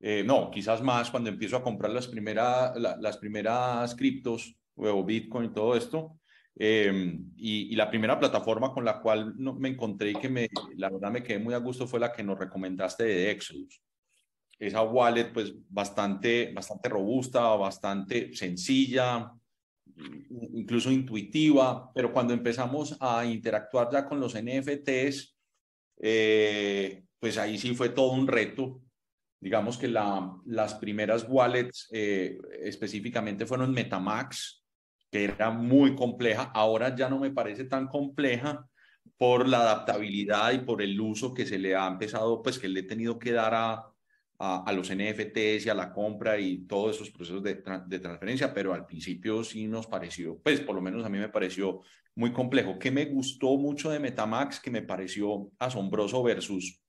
[0.00, 5.02] Eh, no, quizás más cuando empiezo a comprar las, primera, la- las primeras criptos o
[5.04, 6.18] Bitcoin y todo esto.
[6.56, 10.88] Y, y la primera plataforma con la cual no- me encontré y que me, la
[10.90, 13.80] verdad me quedé muy a gusto fue la que nos recomendaste de Exodus.
[14.58, 19.32] Esa wallet pues bastante, bastante robusta, bastante sencilla,
[20.54, 25.36] incluso intuitiva, pero cuando empezamos a interactuar ya con los NFTs,
[26.00, 28.80] eh, pues ahí sí fue todo un reto.
[29.40, 34.63] Digamos que la, las primeras wallets eh, específicamente fueron Metamax,
[35.14, 36.50] que era muy compleja.
[36.52, 38.68] Ahora ya no me parece tan compleja
[39.16, 42.80] por la adaptabilidad y por el uso que se le ha empezado, pues que le
[42.80, 43.92] he tenido que dar a,
[44.40, 48.74] a, los NFTs y a la compra y todos esos procesos de, de transferencia, pero
[48.74, 51.82] al principio sí nos pareció, pues por lo menos a mí me pareció
[52.16, 52.76] muy complejo.
[52.80, 54.58] ¿Qué me gustó mucho de Metamax?
[54.58, 56.82] Que me pareció asombroso versus,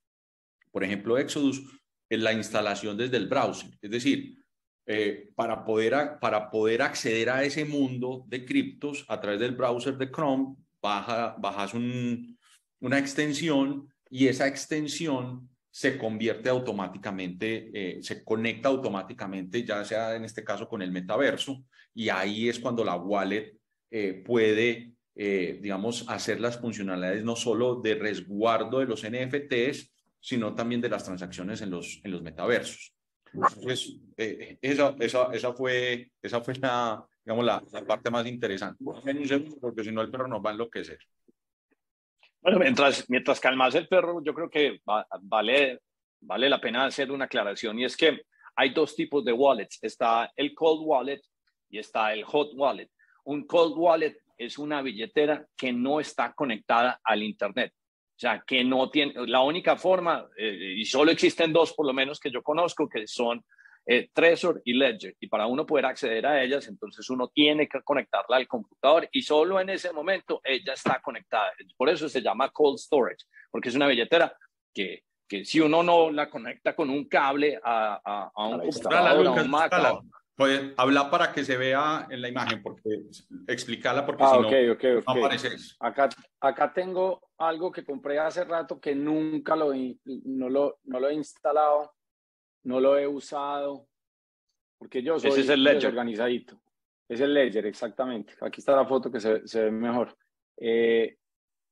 [0.72, 1.62] por ejemplo, Exodus,
[2.10, 3.70] en la instalación desde el browser.
[3.80, 4.45] Es decir,
[4.86, 9.96] eh, para, poder para poder acceder a ese mundo de criptos a través del browser
[9.98, 12.38] de Chrome, baja, bajas un,
[12.80, 20.24] una extensión y esa extensión se convierte automáticamente, eh, se conecta automáticamente, ya sea en
[20.24, 23.58] este caso con el metaverso, y ahí es cuando la wallet
[23.90, 30.54] eh, puede, eh, digamos, hacer las funcionalidades no solo de resguardo de los NFTs, sino
[30.54, 32.95] también de las transacciones en los, en los metaversos.
[33.32, 38.82] Entonces, eh, esa, esa, esa fue, esa fue la, digamos, la, la parte más interesante.
[39.60, 40.98] Porque si no el perro nos va a enloquecer.
[42.40, 45.80] Bueno, mientras, mientras calmas el perro, yo creo que va- vale,
[46.20, 48.22] vale la pena hacer una aclaración y es que
[48.54, 49.78] hay dos tipos de wallets.
[49.82, 51.20] Está el cold wallet
[51.68, 52.88] y está el hot wallet.
[53.24, 57.72] Un cold wallet es una billetera que no está conectada al Internet.
[58.16, 61.92] O sea, que no tiene, la única forma, eh, y solo existen dos por lo
[61.92, 63.44] menos que yo conozco, que son
[63.84, 65.14] eh, Trezor y Ledger.
[65.20, 69.20] Y para uno poder acceder a ellas, entonces uno tiene que conectarla al computador y
[69.20, 71.52] solo en ese momento ella está conectada.
[71.76, 74.34] Por eso se llama cold storage, porque es una billetera
[74.72, 79.26] que, que si uno no la conecta con un cable a, a, a un computador,
[79.26, 79.72] a un Mac,
[80.36, 83.04] Pues habla para que se vea en la imagen, porque
[83.48, 85.06] explicarla, porque Ah, si no, ok, no ok.
[85.06, 85.76] apareces.
[85.80, 91.00] Acá, acá tengo algo que compré hace rato que nunca lo, he- no lo, no
[91.00, 91.94] lo he instalado,
[92.64, 93.88] no lo he usado,
[94.78, 95.76] porque yo soy Ese es el Ledger.
[95.84, 96.60] desorganizadito.
[97.08, 98.34] Es el Ledger, exactamente.
[98.42, 100.14] Aquí está la foto que se, se ve mejor
[100.58, 101.16] eh,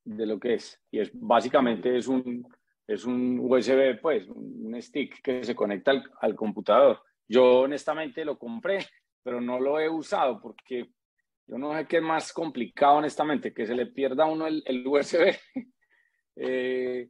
[0.05, 0.81] de lo que es.
[0.90, 2.48] Y es básicamente es un,
[2.87, 7.03] es un USB, pues, un stick que se conecta al, al computador.
[7.29, 8.87] Yo honestamente lo compré,
[9.23, 10.91] pero no lo he usado porque
[11.47, 14.63] yo no sé qué es más complicado, honestamente, que se le pierda a uno el,
[14.67, 15.35] el USB
[16.37, 17.09] eh,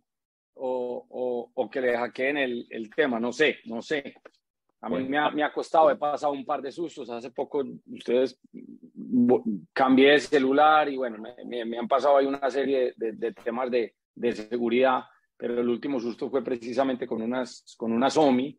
[0.55, 4.14] o, o, o que le hackeen el, el tema, no sé, no sé.
[4.81, 7.09] A mí me ha, me ha costado, he pasado un par de sustos.
[7.09, 8.38] Hace poco ustedes
[9.72, 13.70] cambié de celular y bueno, me, me- han pasado ahí una serie de, de temas
[13.70, 15.05] de, de seguridad,
[15.38, 18.59] pero el último susto fue precisamente con unas, con una SOMI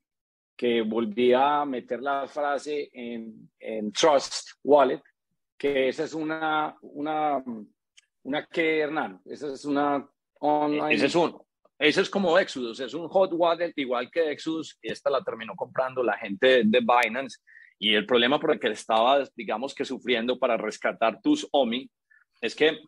[0.56, 5.02] que volví a meter la frase en, en Trust Wallet,
[5.58, 7.44] que esa es una, una,
[8.26, 9.22] ¿Una qué, Hernán?
[9.26, 10.96] Esa es una online.
[10.96, 11.38] Ese es un,
[11.78, 15.56] ese es como Exodus, es un hot wallet igual que Exodus, y esta la terminó
[15.56, 17.40] comprando la gente de Binance.
[17.78, 21.88] Y el problema por el que estaba, digamos que sufriendo para rescatar tus OMI,
[22.42, 22.80] es que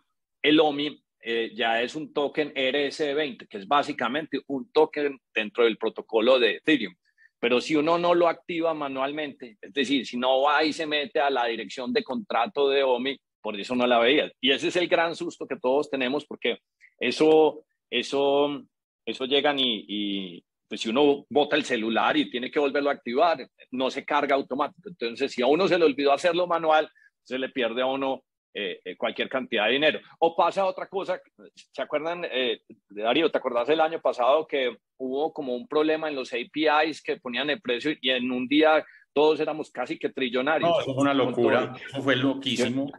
[0.42, 5.78] el OMI eh, ya es un token RS20, que es básicamente un token dentro del
[5.78, 6.96] protocolo de Ethereum.
[7.40, 11.20] Pero si uno no lo activa manualmente, es decir, si no va y se mete
[11.20, 14.32] a la dirección de contrato de OMI, por eso no la veía.
[14.42, 16.58] Y ese es el gran susto que todos tenemos, porque
[17.00, 18.64] eso, eso
[19.08, 23.50] eso llegan y, pues si uno bota el celular y tiene que volverlo a activar,
[23.72, 24.90] no se carga automático.
[24.90, 26.92] Entonces, si a uno se le olvidó hacerlo manual,
[27.24, 28.26] se le pierde a uno
[28.60, 30.00] eh, eh, cualquier cantidad de dinero.
[30.18, 31.22] O pasa otra cosa,
[31.54, 36.16] ¿se acuerdan, eh, Darío, te acordás el año pasado que hubo como un problema en
[36.16, 40.72] los APIs que ponían el precio y en un día todos éramos casi que trillonarios?
[40.72, 42.92] No, eso fue una locura, eso fue loquísimo.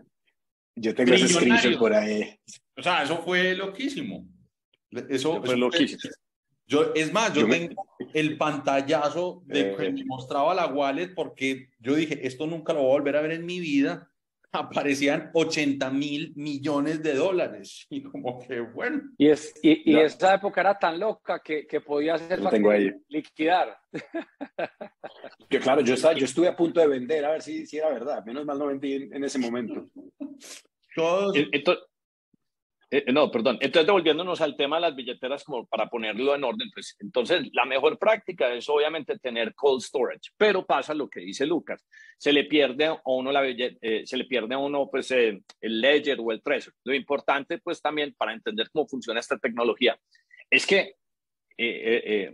[0.77, 2.39] Yo, tengo ese screenshot por ahí.
[2.77, 4.29] O sea, eso fue loquísimo.
[5.09, 5.89] Eso, fue lo que
[6.69, 11.97] yo, es más, yo, tengo el pantallazo de que me mostraba la wallet porque yo
[11.97, 14.09] dije, esto nunca lo voy a volver a ver en mi vida.
[14.53, 17.87] Aparecían 80 mil millones de dólares.
[17.91, 19.03] Y como que bueno.
[19.19, 23.79] Y, es, y, y esa época era tan loca que, que podía ser fácil liquidar.
[25.49, 27.89] Que claro, yo, estaba, yo estuve a punto de vender a ver si, si era
[27.89, 28.25] verdad.
[28.25, 29.89] Menos mal no vendí en, ese momento.
[30.95, 31.85] Todos, Entonces,
[32.91, 33.59] eh, eh, no, perdón.
[33.61, 37.67] Entonces, devolviéndonos al tema de las billeteras, como para ponerlo en orden, pues entonces la
[37.67, 42.45] mejor práctica es obviamente tener cold storage, pero pasa lo que dice Lucas, se le
[42.45, 46.43] pierde a uno la eh, se le pierde a uno pues el ledger o el
[46.43, 46.73] trezor.
[46.85, 49.99] Lo importante pues también para entender cómo funciona esta tecnología
[50.51, 50.95] es que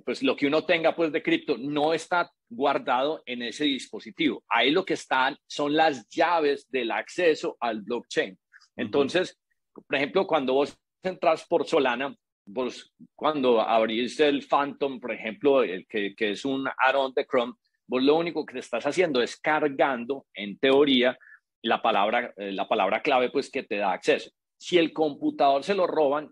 [0.05, 4.45] pues lo que uno tenga pues de cripto no está guardado en ese dispositivo.
[4.49, 8.38] Ahí lo que están son las llaves del acceso al blockchain.
[8.77, 9.38] Entonces,
[9.74, 12.14] por ejemplo, cuando vos entras por Solana,
[12.46, 17.54] vos cuando abrís el Phantom, por ejemplo, el que, que es un add-on de Chrome,
[17.87, 21.18] vos lo único que estás haciendo es cargando, en teoría,
[21.62, 24.30] la palabra, eh, la palabra clave pues que te da acceso.
[24.58, 26.30] Si el computador se lo roban,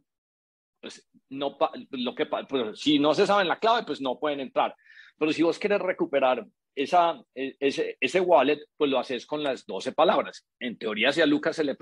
[0.81, 1.57] pues no,
[1.91, 4.75] lo que, pues, si no se saben la clave, pues no pueden entrar.
[5.19, 9.67] Pero si vos quieres recuperar esa, e, ese, ese wallet, pues lo haces con las
[9.67, 10.47] 12 palabras.
[10.59, 11.77] En teoría, si a Lucas se le,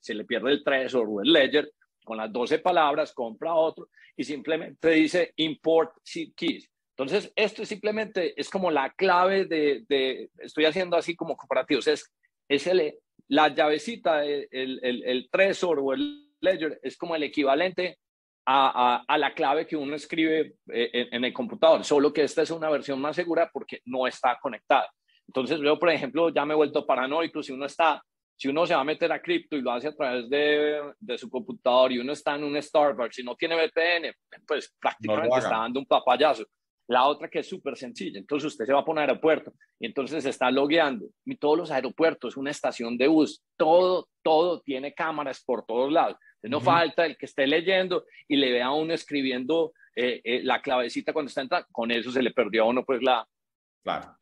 [0.00, 1.70] se le pierde el Trezor o el Ledger,
[2.06, 6.70] con las 12 palabras compra otro y simplemente dice import seed keys.
[6.96, 11.88] Entonces, esto es simplemente es como la clave de, de estoy haciendo así como cooperativos,
[11.88, 12.14] es,
[12.48, 12.94] es el,
[13.28, 17.98] la llavecita, el, el, el Trezor o el Ledger es como el equivalente
[18.46, 22.50] a, a, la clave que uno escribe eh, en, el computador, solo que esta es
[22.50, 24.88] una versión más segura porque no está conectada.
[25.26, 28.00] Entonces, yo, por ejemplo, ya me he vuelto paranoico si uno está,
[28.36, 31.18] si uno se va a meter a cripto y lo hace a través de, de
[31.18, 34.14] su computador y uno está en un Starbucks y no tiene VPN,
[34.46, 36.44] pues prácticamente está dando un papayazo.
[36.88, 40.22] La otra que es súper sencilla, entonces usted se va a poner aeropuerto y entonces
[40.22, 41.06] se está logueando.
[41.24, 46.16] Y todos los aeropuertos, una estación de bus, todo, todo tiene cámaras por todos lados.
[46.42, 50.62] No falta el que esté leyendo y le vea a uno escribiendo eh, eh, la
[50.62, 51.66] clavecita cuando está entrando.
[51.72, 53.26] Con eso se le perdió a uno pues la,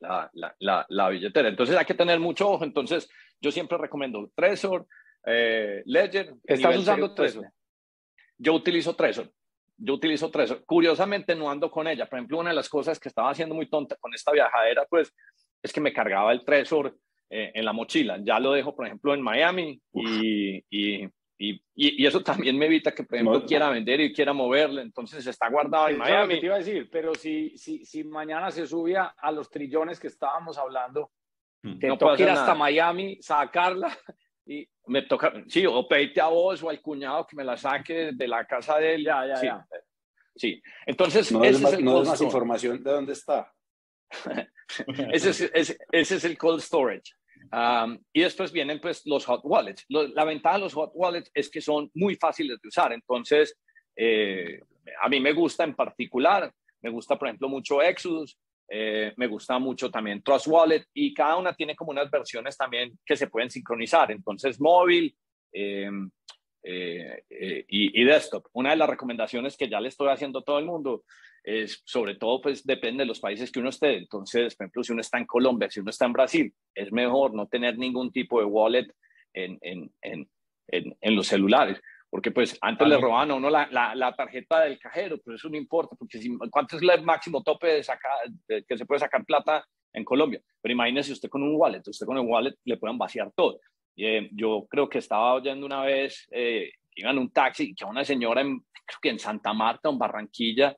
[0.00, 1.48] la, la, la, billetera.
[1.48, 2.64] Entonces hay que tener mucho ojo.
[2.64, 3.08] Entonces
[3.40, 4.86] yo siempre recomiendo Trezor,
[5.26, 6.34] eh, Ledger.
[6.44, 7.50] ¿Estás usando Trezor?
[8.38, 9.30] Yo utilizo Trezor.
[9.76, 10.64] Yo utilizo Trezor.
[10.64, 12.06] Curiosamente no ando con ella.
[12.06, 15.12] Por ejemplo, una de las cosas que estaba haciendo muy tonta con esta viajadera pues
[15.62, 16.96] es que me cargaba el Trezor
[17.30, 18.18] en la mochila.
[18.22, 22.92] Ya lo dejo, por ejemplo, en Miami y, y y, y, eso también me evita
[22.92, 24.82] que, por ejemplo, quiera vender y quiera moverle.
[24.82, 26.40] Entonces está guardado en Miami.
[26.40, 30.08] Te iba a decir, pero si, si, si mañana se subía a los trillones que
[30.08, 31.10] estábamos hablando,
[31.62, 31.78] mm.
[31.78, 33.96] que no toca ir hasta Miami, sacarla
[34.46, 38.10] y me toca, sí, o pedirte a vos o al cuñado que me la saque
[38.12, 39.04] de la casa de él.
[39.04, 39.46] Ya, ya, sí.
[39.46, 39.66] ya.
[40.36, 43.52] Sí, entonces no ese es, el no más información de dónde está.
[45.12, 47.12] ese, es, ese, ese es el cold storage
[48.12, 49.84] y después vienen pues los hot wallets.
[49.88, 52.92] la ventaja de los hot wallets es que son muy fáciles de usar.
[52.92, 53.56] Entonces,
[53.96, 54.60] eh,
[55.02, 58.38] a mí me gusta en particular, me gusta por ejemplo mucho Exodus,
[58.68, 62.98] eh, me gusta mucho también Trust Wallet y cada una tiene como unas versiones también
[63.04, 64.10] que se pueden sincronizar.
[64.10, 65.14] Entonces, móvil
[65.52, 66.10] em,
[66.62, 68.46] eh, y, y desktop.
[68.52, 71.04] Una de las recomendaciones que ya le estoy haciendo a todo el mundo
[71.44, 73.98] es, sobre todo, pues depende de los países que uno esté.
[73.98, 77.34] Entonces, por ejemplo, si uno está en Colombia, si uno está en Brasil, es mejor
[77.34, 78.86] no tener ningún tipo de wallet
[79.34, 80.28] en, en, en,
[80.68, 81.80] en, los celulares.
[82.14, 85.56] Porque pues antes le robaban a uno la, la, tarjeta del cajero, pero eso no
[85.56, 88.12] importa, porque si, ¿cuánto es el máximo tope de sacar,
[88.46, 90.40] que se puede sacar plata en Colombia?
[90.62, 93.58] Pero imagínese usted con un wallet, usted con el wallet le pueden vaciar todo.
[93.96, 97.82] Eh, yo creo que estaba oyendo una vez eh, iba en un taxi y que
[97.82, 100.76] a una señora en, creo que en Santa Marta o en Barranquilla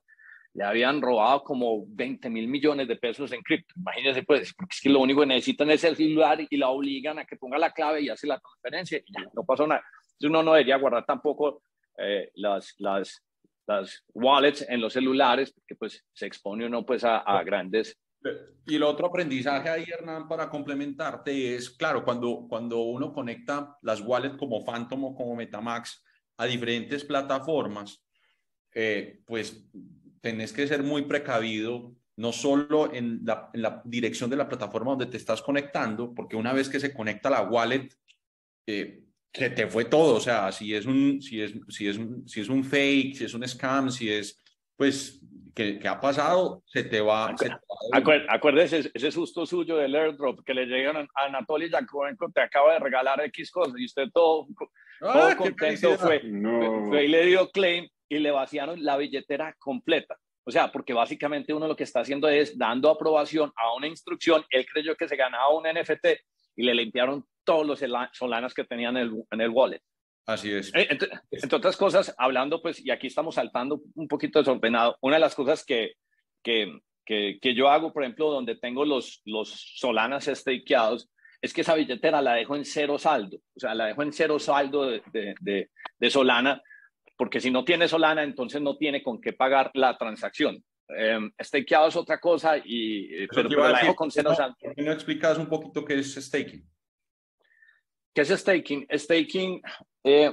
[0.54, 3.74] le habían robado como 20 mil millones de pesos en cripto.
[3.76, 7.18] Imagínense, pues, porque es que lo único que necesitan es el celular y la obligan
[7.18, 9.84] a que ponga la clave y hace la transferencia y ya, no pasó nada.
[10.22, 11.62] Uno no debería guardar tampoco
[11.98, 13.22] eh, las, las,
[13.66, 17.98] las wallets en los celulares, porque pues se expone uno pues a, grandes.
[18.66, 24.00] Y el otro aprendizaje ahí, Hernán, para complementarte es, claro, cuando, cuando uno conecta las
[24.00, 26.04] wallets como Phantom o como Metamax
[26.38, 28.04] a diferentes plataformas,
[28.74, 29.64] eh, pues
[30.20, 34.90] tenés que ser muy precavido, no solo en la, en la, dirección de la plataforma
[34.90, 37.88] donde te estás conectando, porque una vez que se conecta la wallet,
[38.66, 42.40] eh, se te fue todo, o sea, si es un, si es, si es, si
[42.40, 44.42] es un fake, si es un scam, si es,
[44.76, 45.20] pues
[45.54, 47.34] que, ha pasado, se te va.
[48.28, 52.80] acuérdese, ese susto suyo del airdrop que le llegan a Anatoly Yakovenko, te acaba de
[52.80, 54.46] regalar X cosas y usted todo,
[55.00, 56.20] todo ah, contento fue,
[56.88, 60.16] fue, y le dio claim y le vaciaron la billetera completa.
[60.44, 64.44] O sea, porque básicamente uno lo que está haciendo es dando aprobación a una instrucción.
[64.50, 66.06] Él creyó que se ganaba un NFT
[66.56, 67.82] y le limpiaron todos los
[68.12, 69.82] solanas que tenían en el, en el wallet.
[70.26, 70.74] Así es.
[70.74, 75.20] Eh, entre, otras cosas, hablando, pues, y aquí estamos saltando un poquito desordenado, una de
[75.20, 75.92] las cosas que,
[76.42, 81.08] que, que, yo hago, por ejemplo, donde tengo los, los solanas stakeados,
[81.40, 84.40] es que esa billetera la dejo en cero saldo, o sea, la dejo en cero
[84.40, 86.60] saldo de, de, de, Solana,
[87.16, 90.64] porque si no tiene Solana, entonces no tiene con qué pagar la transacción.
[90.88, 94.56] Eh, stakeado es otra cosa, y, pero, la dejo con cero saldo.
[94.60, 96.64] ¿Por qué no explicas un poquito qué es staking?
[98.14, 98.86] ¿Qué es staking?
[98.90, 99.60] Staking,
[100.04, 100.32] eh,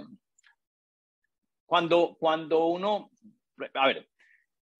[1.65, 3.09] cuando, cuando uno,
[3.73, 4.07] a ver,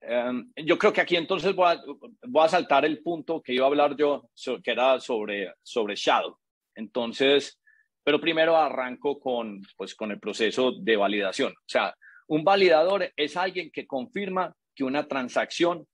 [0.01, 1.81] em, yo creo que aquí entonces voy a,
[2.27, 4.29] voy a, saltar el punto que iba a hablar yo,
[4.63, 6.37] que era sobre, sobre Shadow.
[6.75, 7.59] Entonces,
[8.03, 11.51] pero primero arranco con, pues, con el proceso de validación.
[11.51, 11.95] O sea,
[12.27, 15.87] un validador es alguien que confirma que una transacción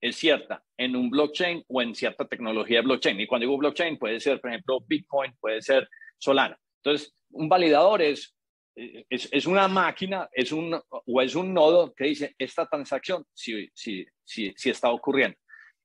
[0.00, 3.20] es cierta en un blockchain o en cierta tecnología de blockchain.
[3.20, 6.58] Y cuando digo blockchain, puede ser, por ejemplo, Bitcoin, puede ser Solana.
[6.82, 8.34] Entonces, un validador es,
[8.74, 14.06] es, una máquina es un, o es un nodo que dice esta transacción si, si,
[14.24, 15.36] si, si está ocurriendo.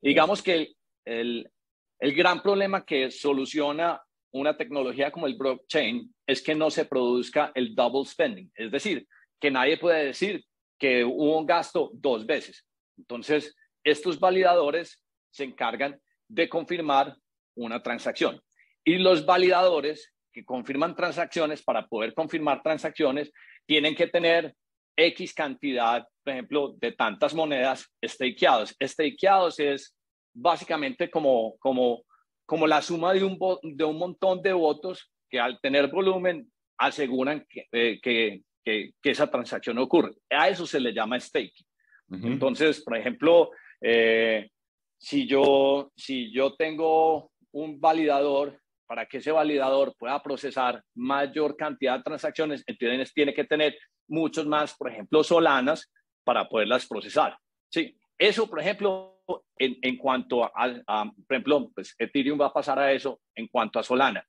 [0.02, 0.74] Digamos que
[1.06, 1.50] el,
[2.00, 4.02] el gran problema que soluciona
[4.34, 9.08] una tecnología como el blockchain es que no se produzca el double spending, es decir,
[9.40, 10.44] que nadie puede decir
[10.82, 12.66] que hubo un gasto dos veces.
[12.98, 17.16] Entonces, estos validadores se encargan de confirmar
[17.56, 18.42] una transacción.
[18.84, 23.32] Y los validadores que confirman transacciones, para poder confirmar transacciones,
[23.68, 24.56] tienen que tener
[24.98, 28.76] X cantidad, por ejemplo, de tantas monedas stakeados.
[28.82, 29.96] Stakeados es
[30.34, 32.02] básicamente como, como,
[32.48, 37.46] como la suma de un, de un montón de votos que al tener volumen aseguran
[37.48, 40.14] que, eh, que, que, esa transacción ocurre.
[40.30, 41.66] A eso se le llama staking.
[42.24, 44.50] Entonces, por ejemplo, eh,
[44.98, 51.98] si, yo, si yo tengo un validador para que ese validador pueda procesar mayor cantidad
[51.98, 53.78] de transacciones, entonces tiene que tener
[54.10, 55.90] muchos más, por ejemplo, solanas
[56.26, 57.38] para poderlas procesar.
[57.70, 59.22] Sí, eso, por ejemplo,
[59.58, 60.52] en, en cuanto a,
[61.28, 64.26] por ejemplo, pues Ethereum va a pasar a eso en cuanto a Solana.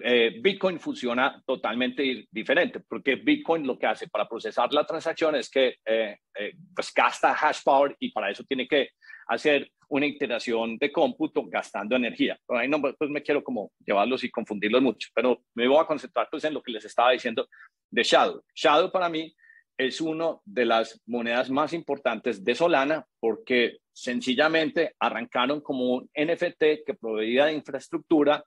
[0.00, 5.50] Eh, Bitcoin funciona totalmente diferente, porque Bitcoin lo que hace para procesar la transacción es
[5.50, 8.90] que eh, eh, pues gasta hash power y para eso tiene que
[9.26, 12.38] hacer una iteración de cómputo gastando energía.
[12.46, 15.86] Pero ahí no pues me quiero como llevarlos y confundirlos mucho, pero me voy a
[15.86, 17.48] concentrar pues en lo que les estaba diciendo
[17.90, 18.42] de Shadow.
[18.54, 19.34] Shadow para mí
[19.78, 26.84] es una de las monedas más importantes de Solana porque sencillamente arrancaron como un NFT
[26.84, 28.44] que proveía de infraestructura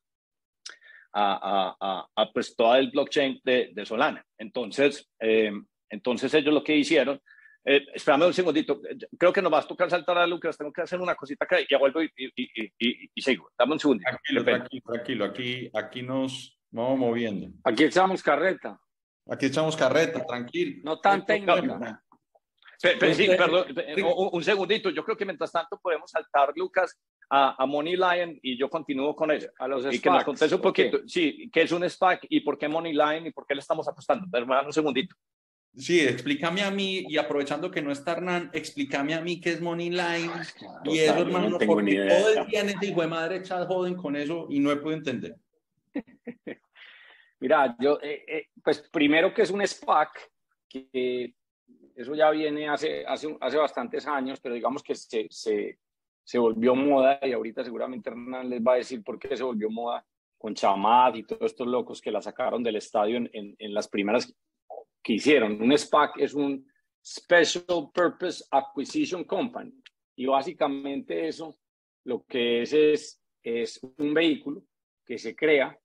[1.13, 4.25] a, a, a, pues toda el blockchain de, de Solana.
[4.37, 5.51] Entonces, eh,
[5.89, 7.21] entonces ellos lo que hicieron
[7.63, 8.81] eh, espérame un segundito.
[9.17, 10.57] Creo que nos va a tocar saltar a Lucas.
[10.57, 13.51] Tengo que hacer una cosita acá y ya vuelvo y, y, y, y sigo.
[13.57, 14.09] Dame un segundito.
[14.09, 15.25] Tranquilo, tranquilo, tranquilo.
[15.25, 17.49] Aquí, aquí nos vamos moviendo.
[17.63, 18.79] Aquí echamos carreta.
[19.29, 20.81] Aquí echamos carreta, tranquilo.
[20.83, 22.01] No tan técnica.
[22.79, 24.89] sí, perdón, un, un, segundito.
[24.89, 26.99] Yo creo que mientras tanto podemos saltar, Lucas,
[27.33, 29.47] a, a Money Lion y yo continúo con eso.
[29.57, 32.57] A los y que nos conteste un poquito, sí, qué es un SPAC y por
[32.57, 34.27] qué Money Line y por qué le estamos apostando.
[34.37, 35.15] Hermano, un segundito.
[35.73, 39.61] Sí, explícame a mí, y aprovechando que no está Hernán, explícame a mí qué es
[39.61, 40.29] Money Line
[40.83, 43.65] y eso, hermano, no tengo porque todo el día en ese hijo de madre chat
[43.65, 45.37] joden con eso y no he podido entender.
[47.39, 50.29] Mira, yo, eh, eh, pues primero que es un SPAC,
[50.67, 51.33] que
[51.95, 55.79] eso ya viene hace, hace, hace bastantes años, pero digamos que se, se,
[56.23, 59.69] se volvió moda y ahorita seguramente Hernán les va a decir por qué se volvió
[59.69, 60.05] moda
[60.37, 64.33] con Chamad y todos estos locos que la sacaron del estadio en, en, las primeras
[65.03, 65.61] que hicieron.
[65.61, 66.65] Un SPAC es un
[67.03, 69.73] Special Purpose Acquisition Company.
[70.15, 71.57] Y básicamente eso
[72.05, 74.63] lo que es es, un vehículo
[75.05, 75.77] que se crea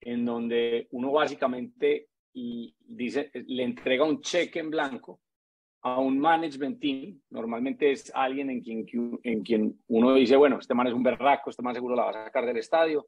[0.00, 5.20] en donde uno básicamente dice, le entrega un cheque en blanco
[5.82, 8.86] a un management team, normalmente es alguien en quien,
[9.22, 12.10] en quien uno dice, bueno, este man es un berraco, este man seguro la va
[12.10, 13.06] a sacar del estadio,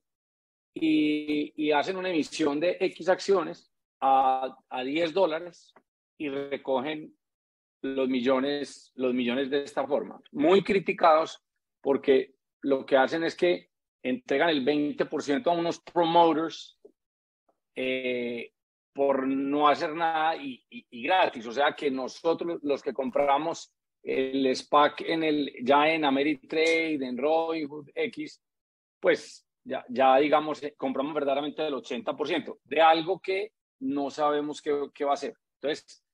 [0.75, 3.71] y, hacen una emisión de X acciones
[4.01, 5.75] a, a 10 dólares
[6.19, 7.15] y recogen
[7.83, 10.21] los millones, los millones de esta forma.
[10.33, 11.43] Muy criticados
[11.81, 13.71] porque lo que hacen es que
[14.03, 16.79] entregan el 20% a unos promoters
[17.75, 18.53] eh,
[18.93, 21.47] por no hacer nada y, y, gratis.
[21.47, 23.73] O sea que nosotros los que compramos
[24.03, 28.43] el SPAC en el, ya en Ameritrade, en Robinhood X,
[29.01, 34.89] pues ya, ya digamos, eh, compramos verdaderamente el 80% de algo que no sabemos qué,
[34.95, 35.35] qué va a ser.
[35.61, 36.05] Entonces,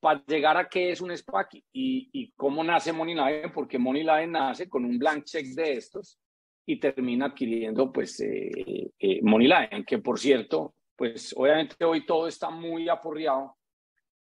[0.00, 4.68] para llegar a qué es un SPAC y, y cómo nace Moneyline, porque Moneyline nace
[4.68, 6.18] con un blank check de estos
[6.66, 12.50] y termina adquiriendo pues eh, eh, Moneyline, que por cierto pues obviamente hoy todo está
[12.50, 13.56] muy aporreado,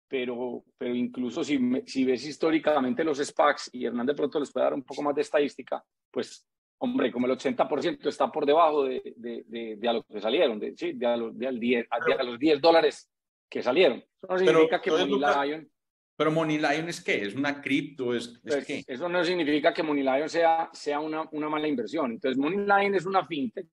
[0.07, 4.65] pero, pero incluso si, si ves históricamente los SPACs, y Hernán de pronto les puede
[4.65, 6.47] dar un poco más de estadística, pues
[6.77, 10.77] hombre, como el 80% está por debajo de, de, de, a lo que salieron, de,
[10.77, 13.11] sí, de, a los, de, al 10, a, los 10 dólares
[13.49, 13.97] que salieron.
[14.21, 15.71] Eso no significa que Money Lion...
[16.15, 17.23] Pero Money Lion es qué?
[17.23, 18.13] ¿Es una cripto?
[18.13, 18.83] ¿Es, es pues, qué?
[18.85, 22.11] Eso no significa que Money Lion sea, sea una, una mala inversión.
[22.11, 23.67] Entonces, Money Lion es una fintech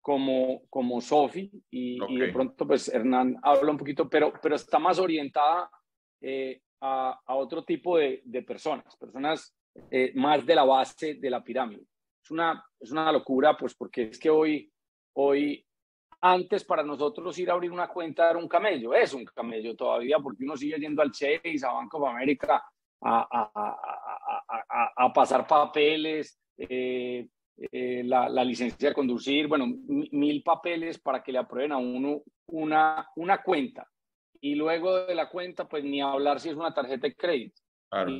[0.00, 4.78] como, como Sofi y, y, de pronto pues Hernán habla un poquito, pero, pero está
[4.78, 5.70] más orientada
[6.20, 9.54] eh, a, a, otro tipo de, de personas, personas
[9.90, 11.84] eh, más de la base de la pirámide.
[12.22, 14.70] Es una, es una locura, pues porque es que hoy,
[15.14, 15.64] hoy,
[16.22, 20.18] antes para nosotros ir a abrir una cuenta era un camello, es un camello todavía,
[20.18, 22.62] porque uno sigue yendo al Chase, a Bank of America,
[23.02, 23.50] a, a,
[24.68, 27.26] a, a pasar papeles, eh,
[27.72, 32.22] eh, la, la, licencia de conducir, bueno, mil papeles para que le aprueben a uno
[32.46, 33.86] una, una cuenta.
[34.40, 37.60] Y luego de la cuenta, pues ni hablar si es una tarjeta de crédito.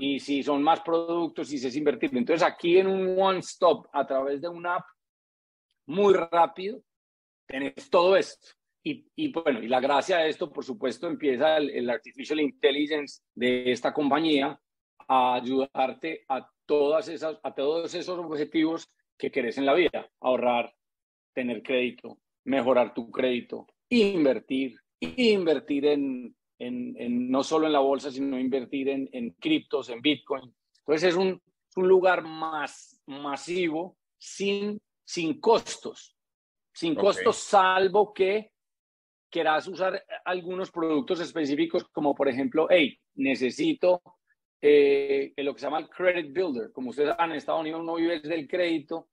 [0.01, 2.19] Y si son más productos si es invertible.
[2.19, 4.85] Entonces aquí en un one stop a través de una app
[5.87, 6.83] muy rápido,
[7.47, 8.49] tenés todo esto.
[8.83, 13.23] Y, y, bueno, y la gracia de esto, por supuesto, empieza el, el, artificial intelligence
[13.35, 14.59] de esta compañía
[15.09, 18.91] a ayudarte a todas esas, a todos esos objetivos
[19.21, 20.75] que querés en la vida, ahorrar,
[21.35, 28.11] tener crédito, mejorar tu crédito, invertir, invertir en, en, en no solo en la bolsa,
[28.11, 30.53] sino invertir en, en criptos, en Bitcoin.
[30.79, 31.41] Entonces es un,
[31.77, 36.17] un lugar más masivo, sin, sin costos,
[36.73, 37.05] sin okay.
[37.05, 38.51] costos, salvo que
[39.31, 44.03] quieras usar algunos productos específicos, como por ejemplo, hey, necesito
[44.61, 46.73] eh, lo que se llama el credit builder.
[46.73, 49.09] Como ustedes saben, en Estados Unidos no vive del crédito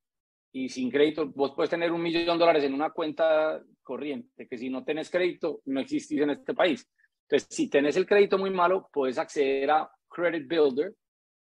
[0.51, 4.57] y sin crédito vos puedes tener un millón de dólares en una cuenta corriente, que
[4.57, 6.87] si no tenés crédito no existís en este país.
[7.23, 10.93] Entonces, si tenés el crédito muy malo, puedes acceder a Credit Builder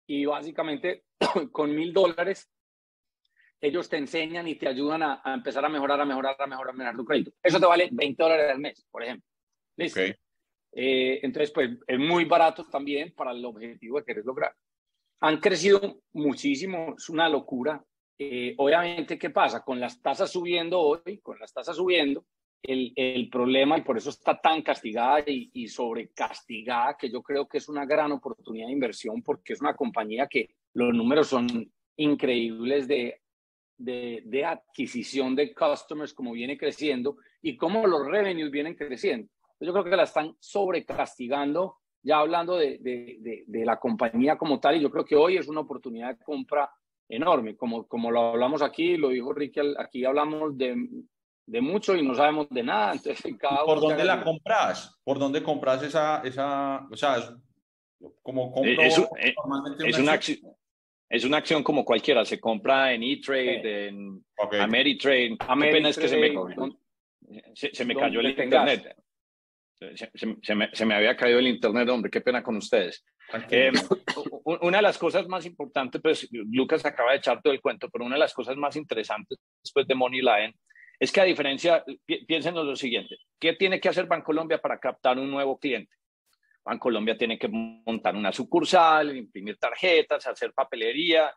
[0.08, 1.04] y básicamente
[1.52, 2.50] con mil dólares
[3.60, 6.78] ellos te enseñan y te ayudan a, empezar a mejorar, a mejorar, a mejorar, a
[6.78, 7.32] mejorar tu crédito.
[7.42, 9.28] Eso te vale 20 dólares al mes, por ejemplo.
[9.76, 10.02] ¿Listo?
[10.72, 14.54] Eh, entonces, pues es muy barato también para el objetivo que quieres lograr.
[15.22, 17.84] Han crecido muchísimo, es una locura.
[18.20, 19.64] Eh, obviamente, ¿qué pasa?
[19.64, 22.26] Con las tasas subiendo hoy, con las tasas subiendo,
[22.62, 27.48] el, el problema, y por eso está tan castigada y, y sobrecastigada, que yo creo
[27.48, 31.72] que es una gran oportunidad de inversión, porque es una compañía que los números son
[31.96, 33.22] increíbles de,
[33.78, 39.30] de, de adquisición de customers, como viene creciendo, y cómo los revenues vienen creciendo.
[39.60, 44.60] Yo creo que la están sobrecastigando, ya hablando de, de, de, de, la compañía como
[44.60, 46.70] tal, y yo creo que hoy es una oportunidad de compra
[47.10, 50.76] enorme, como, como lo hablamos aquí, lo dijo Ricky, aquí hablamos de,
[51.46, 55.00] de mucho y no sabemos de nada, entonces cada ¿Por dónde la compras?
[55.04, 57.32] ¿Por dónde compras esa, esa, o sea, es,
[58.22, 59.36] como compro es, es,
[59.86, 60.40] es una acción,
[61.10, 63.88] es una acción como cualquiera, se compra en E-Trade, okay.
[63.88, 64.60] en okay.
[64.60, 66.34] Ameritrade, Ameritrade, pena es que se me,
[67.56, 68.96] se, se me cayó el internet.
[69.80, 70.10] Se,
[70.42, 73.06] se, me, se, me, había caído el internet, hombre, qué pena con ustedes.
[73.52, 73.72] Eh,
[74.46, 78.06] una de las cosas más importantes, pues Lucas acaba de echar todo el cuento, pero
[78.06, 80.56] una de las cosas más interesantes después de Money Line
[81.00, 85.20] es que a diferencia, piensen en lo siguiente, ¿qué tiene que hacer Bancolombia para captar
[85.20, 85.94] un nuevo cliente?
[86.64, 91.34] Bancolombia tiene que montar una sucursal, imprimir tarjetas, hacer papelería,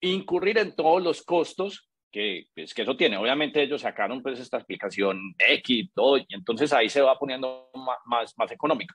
[0.00, 3.16] incurrir en todos los costos que, pues, que eso tiene.
[3.16, 7.98] Obviamente ellos sacaron pues esta explicación X todo, y entonces ahí se va poniendo más,
[8.06, 8.94] más, más económico.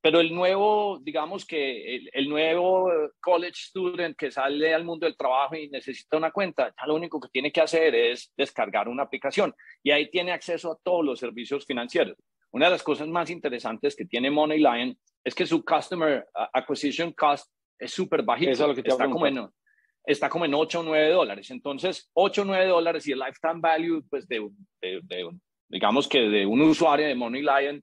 [0.00, 2.90] pero el nuevo, digamos que el, el, nuevo
[3.20, 7.20] college student que sale al mundo del trabajo y necesita una cuenta, ya lo único
[7.20, 11.18] que tiene que hacer es descargar una aplicación y ahí tiene acceso a todos los
[11.18, 12.16] servicios financieros.
[12.52, 17.50] Una de las cosas más interesantes que tiene MoneyLion es que su customer acquisition cost
[17.78, 18.50] es súper bajito.
[18.50, 19.48] Eso es lo que te está, como en,
[20.12, 21.50] está como en 8 o 9 dólares.
[21.50, 24.48] Entonces, 8 o 9 dólares y el lifetime value, pues de,
[24.80, 25.30] de, de
[25.68, 27.76] digamos que de un usuario de MoneyLion,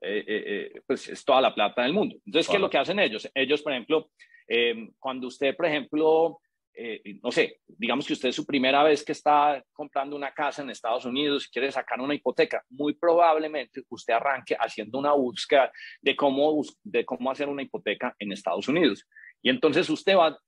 [0.00, 2.16] eh, eh, eh, pues es toda la plata del mundo.
[2.24, 3.28] Entonces, ¿qué es lo que hacen ellos?
[3.34, 4.10] Ellos, por ejemplo,
[4.46, 6.40] eh, cuando usted, por ejemplo,
[6.80, 10.62] eh, no sé, digamos que usted es su primera vez que está comprando una casa
[10.62, 15.72] en Estados Unidos y quiere sacar una hipoteca, muy probablemente usted arranque haciendo una búsqueda
[16.00, 19.04] de cómo, de cómo hacer una hipoteca en Estados Unidos.
[19.42, 20.38] Y entonces usted va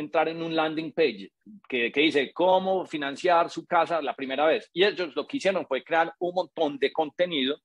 [0.00, 1.30] entrar en un landing page
[1.68, 4.68] que, que dice cómo financiar su casa la primera vez.
[4.72, 7.56] Y ellos lo que hicieron fue crear un montón de contenido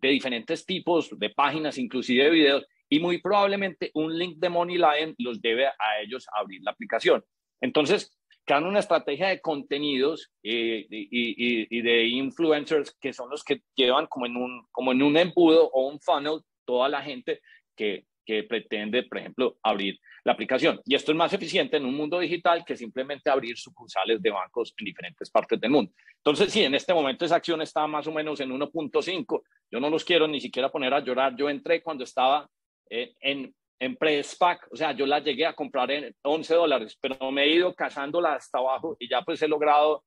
[0.00, 5.14] de diferentes tipos, de páginas, inclusive de videos, y muy probablemente un link de MoneyLion
[5.18, 7.24] los debe a ellos abrir la aplicación.
[7.60, 8.10] Entonces,
[8.44, 14.06] crean una estrategia de contenidos eh, y, y, de influencers que son los que llevan
[14.06, 17.40] como en un, como en un embudo o un funnel toda la gente
[17.76, 20.82] que, que pretende, por ejemplo, abrir la aplicación.
[20.84, 24.74] Y esto es más eficiente en un mundo digital que simplemente abrir sucursales de bancos
[24.76, 25.90] en diferentes partes del mundo.
[26.18, 29.42] Entonces, sí, en este momento esa acción está más o menos en 1.5.
[29.70, 31.36] Yo no los quiero ni siquiera poner a llorar.
[31.36, 32.46] Yo entré cuando estaba
[32.90, 37.30] eh, en en pre-SPAC, o sea, yo la llegué a comprar en 11 dólares, pero
[37.30, 40.02] me he ido cazándola hasta abajo y ya pues he logrado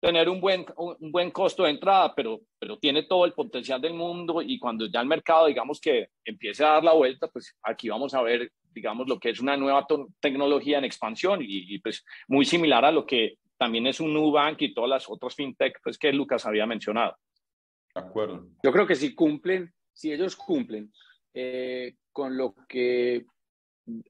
[0.00, 3.94] tener un buen, un buen costo de entrada, pero, pero tiene todo el potencial del
[3.94, 7.90] mundo y cuando ya el mercado, digamos que empiece a dar la vuelta, pues aquí
[7.90, 9.86] vamos a ver, digamos, lo que es una nueva
[10.20, 14.72] tecnología en expansión y, pues muy similar a lo que también es un Nubank y
[14.72, 17.16] todas las otras fintech pues que Lucas había mencionado.
[17.94, 18.46] De acuerdo.
[18.62, 20.90] Yo creo que si cumplen, si ellos cumplen
[21.34, 23.26] eh, con lo que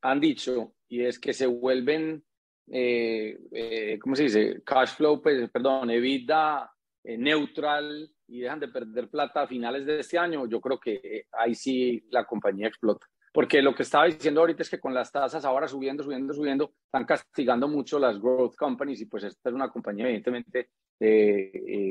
[0.03, 2.25] han dicho y es que se vuelven,
[2.69, 4.63] eh, eh, ¿cómo se dice?
[4.65, 10.01] Cash flow, pues, perdón, evita eh, neutral y dejan de perder plata a finales de
[10.01, 13.07] este año, yo creo que eh, ahí sí la compañía explota.
[13.33, 16.73] Porque lo que estaba diciendo ahorita es que con las tasas ahora subiendo, subiendo, subiendo,
[16.85, 20.71] están castigando mucho las growth companies y pues esta es una compañía evidentemente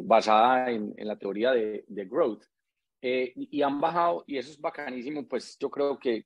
[0.04, 2.44] basada en, en, la teoría de, de growth.
[3.02, 6.26] Eh, y han bajado, y eso es bacanísimo, pues yo creo que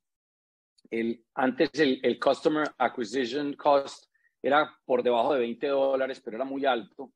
[0.90, 4.06] el, antes el, el Customer Acquisition Cost
[4.44, 7.12] era por debajo de 20 dólares, pero era muy alto,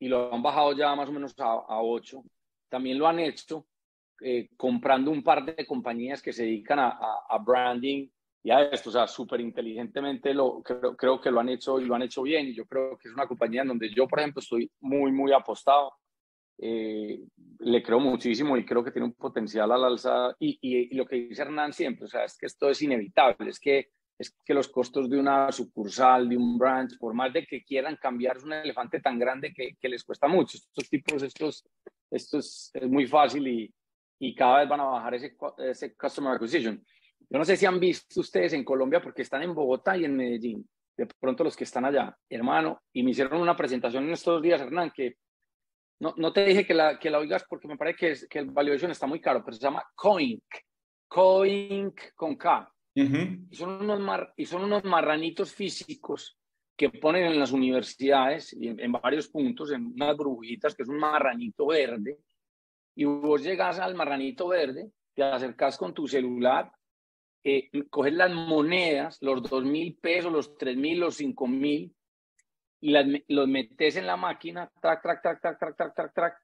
[0.00, 2.24] y lo han bajado ya más o menos a, a 8.
[2.68, 3.66] También lo han hecho
[4.20, 8.08] eh, comprando un par de compañías que se dedican a, a, a branding
[8.42, 11.84] y a esto, o sea, súper inteligentemente lo, creo, creo que lo han hecho y
[11.84, 14.18] lo han hecho bien, y yo creo que es una compañía en donde yo, por
[14.18, 15.92] ejemplo, estoy muy, muy apostado
[16.64, 17.20] eh,
[17.58, 20.34] le creo muchísimo y creo que tiene un potencial al alza.
[20.38, 23.58] Y, y, lo que dice Hernán siempre, o sea, es que esto es inevitable, es
[23.58, 23.88] que,
[24.22, 27.96] es que los costos de una sucursal, de un branch, por más de que quieran
[27.96, 30.56] cambiar, es un elefante tan grande que, que les cuesta mucho.
[30.56, 31.64] Estos tipos, estos,
[32.10, 33.74] esto es, muy fácil y,
[34.20, 36.82] y, cada vez van a bajar ese, ese customer acquisition.
[37.28, 40.16] Yo no sé si han visto ustedes en Colombia, porque están en Bogotá y en
[40.16, 44.40] Medellín, de pronto los que están allá, hermano, y me hicieron una presentación en estos
[44.40, 45.16] días, Hernán, que
[46.00, 48.38] no, no te dije que la, que la oigas porque me parece que, es, que
[48.38, 50.44] el valuation está muy caro, pero se llama Coink.
[51.08, 52.72] Coink con K.
[52.94, 56.38] y, son unos mar, y son unos marranitos físicos
[56.76, 60.98] que ponen en las universidades y en, varios puntos, en unas burbujitas, que es un
[60.98, 62.18] marranito verde.
[62.94, 66.70] Y vos llegas al marranito verde, te acercas con tu celular,
[67.44, 71.94] eh, coges las monedas, los dos mil pesos, los tres mil, los cinco mil,
[72.80, 76.34] y las, los metes en la máquina, track, track, track, track, track, track, track, track,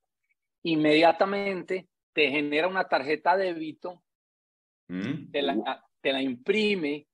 [0.63, 4.03] inmediatamente te genera una tarjeta de débito,
[4.89, 5.31] mm.
[5.31, 7.07] te, la, te la imprime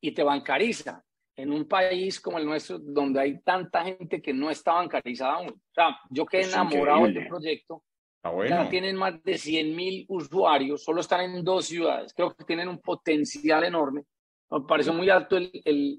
[0.00, 1.02] y te bancariza
[1.36, 5.50] en un país como el nuestro, donde hay tanta gente que no está bancarizada aún.
[5.50, 7.82] O sea, yo quedé enamorado del proyecto.
[8.22, 8.56] Ah, bueno.
[8.56, 12.14] Ya tienen más de 100 mil usuarios, solo están en dos ciudades.
[12.14, 14.04] Creo que tienen un potencial enorme.
[14.50, 15.98] Me pareció muy alto el, el,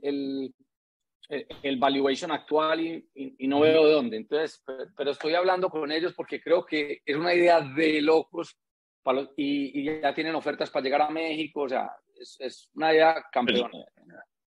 [1.30, 4.18] el, el valuation actual y, y, no veo de dónde.
[4.18, 4.64] Entonces,
[4.96, 8.58] pero, estoy hablando con ellos porque creo que es una idea de locos
[9.06, 11.62] para los, y, y, ya tienen ofertas para llegar a México.
[11.62, 13.70] O sea, es, es una idea campeona.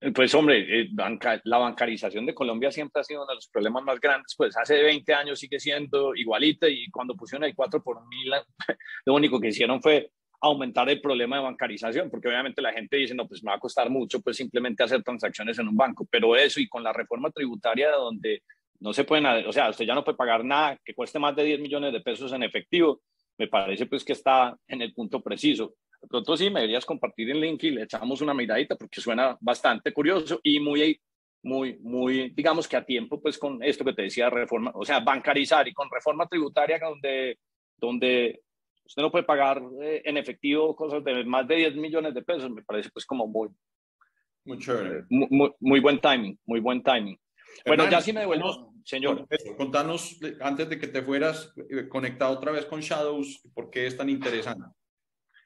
[0.00, 3.48] Pues, pues hombre, eh, banca, la bancarización de Colombia siempre ha sido uno de los
[3.48, 4.34] problemas más grandes.
[4.36, 8.32] Pues hace 20 años sigue siendo igualita y cuando pusieron el 4 por mil,
[9.06, 13.14] lo único que hicieron fue aumentar el problema de bancarización, porque obviamente la gente dice,
[13.14, 16.36] no, pues me va a costar mucho, pues simplemente hacer transacciones en un banco, pero
[16.36, 18.42] eso y con la reforma tributaria donde
[18.80, 21.44] no se pueden, o sea, usted ya no puede pagar nada que cueste más de
[21.44, 23.00] 10 millones de pesos en efectivo,
[23.38, 25.74] me parece pues que está en el punto preciso.
[26.02, 29.36] de pronto sí me deberías compartir el link y le echamos una miradita porque suena
[29.40, 31.00] bastante curioso y muy,
[31.42, 35.00] muy, muy, digamos que a tiempo, pues con esto que te decía, reforma, o sea,
[35.00, 37.38] bancarizar y con reforma tributaria donde,
[37.76, 38.42] donde
[38.84, 42.50] usted no puede pagar eh, en efectivo cosas de más de 10 millones de pesos,
[42.50, 43.48] me parece pues como muy,
[44.44, 44.58] muy.
[45.10, 47.18] Muy, muy, buen timing, muy buen timing.
[47.66, 49.28] Bueno, ya sí me devuelvo, señor.
[49.56, 53.96] contanos, antes de que te fueras eh, conectado otra vez con Shadows, ¿por qué es
[53.96, 54.64] tan interesante?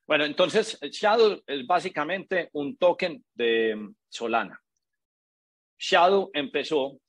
[0.07, 4.61] Bueno, entonces Shadow es básicamente un token de Solana.
[5.76, 7.01] Shadow empezó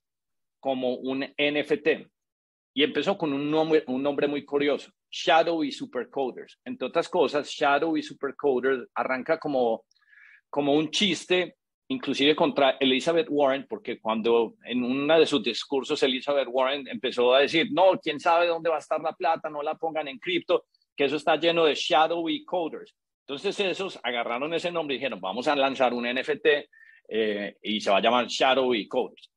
[0.60, 2.08] como un NFT
[2.74, 6.60] y empezó con un nombre, un nombre muy curioso, Shadow y Supercoders.
[6.66, 9.86] Entre otras cosas, Shadow y Supercoders arranca como,
[10.50, 11.58] como un chiste
[11.88, 17.42] inclusive contra Elizabeth Warren, porque cuando en uno de sus discursos Elizabeth Warren empezó a
[17.42, 20.66] decir, no, quién sabe dónde va a estar la plata, no la pongan en cripto,
[20.96, 22.96] que eso está lleno de shadowy coders.
[23.28, 26.48] Entonces esos agarraron ese nombre y dijeron, vamos a lanzar un NFT
[27.10, 29.30] eh, y se va a llamar shadowy coders.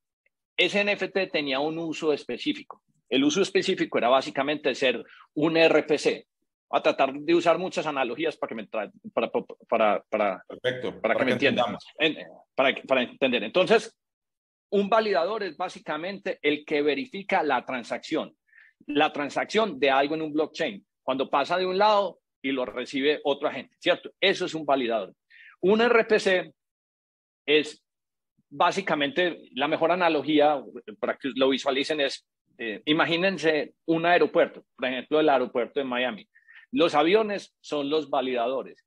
[0.57, 2.83] Ese NFT tenía un uso específico.
[3.09, 6.27] El uso específico era básicamente ser un RPC,
[6.71, 8.91] a tratar de usar muchas analogías para que me para,
[9.69, 11.77] para, para, Perfecto, para, que, me entiendan.
[12.55, 13.45] para, para entender.
[13.45, 13.97] Entonces,
[14.71, 18.37] un validador es básicamente el que verifica la transacción,
[18.87, 23.21] la transacción de algo en un blockchain, cuando pasa de un lado y lo recibe
[23.25, 24.11] otro agente, ¿cierto?
[24.21, 25.15] Eso es un validador.
[25.61, 26.53] Un RPC
[27.47, 27.83] es
[28.49, 30.63] básicamente la mejor analogía
[30.99, 32.27] para que lo visualicen es,
[32.59, 36.29] eh, imagínense un aeropuerto, por ejemplo, el aeropuerto de Miami.
[36.77, 38.85] Los aviones son los validadores.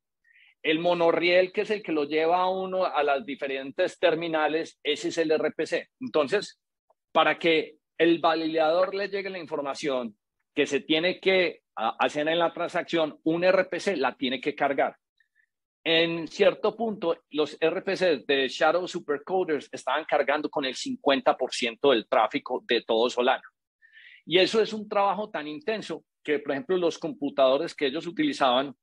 [0.62, 5.08] El monorriel, que es el que lo lleva a uno a las diferentes terminales, ese
[5.08, 5.88] es el RPC.
[5.98, 6.60] Entonces,
[7.10, 10.16] para que el validador le llegue la información
[10.54, 14.96] que se tiene que hacer en la transacción, un RPC la tiene que cargar.
[15.82, 22.62] En cierto punto, los RPC de Shadow Supercoders estaban cargando con el 50% del tráfico
[22.68, 23.42] de todo Solana.
[24.24, 28.74] Y eso es un trabajo tan intenso que, por ejemplo, los computadores que ellos utilizaban,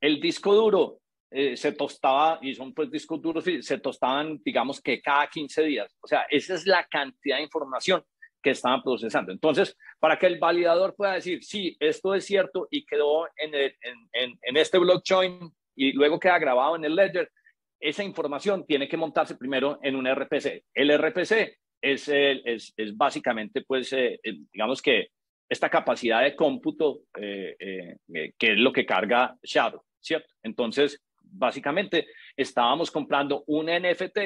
[0.00, 1.00] el disco duro
[1.30, 5.96] eh, se tostaba, y son pues discos duros, se tostaban, digamos que cada 15 días.
[6.00, 8.02] O sea, esa es la cantidad de información
[8.42, 9.30] que estaban procesando.
[9.30, 14.38] Entonces, para que el validador pueda decir, sí, esto es cierto y quedó en, en,
[14.42, 17.30] en, este blockchain y luego queda grabado en el ledger,
[17.78, 20.64] esa información tiene que montarse primero en un RPC.
[20.74, 24.18] El RPC es, es, es básicamente, pues, eh,
[24.52, 25.08] digamos que
[25.50, 30.32] esta capacidad de cómputo eh, eh, eh, que es lo que carga Shadow, ¿cierto?
[30.44, 34.18] Entonces, básicamente estábamos comprando un NFT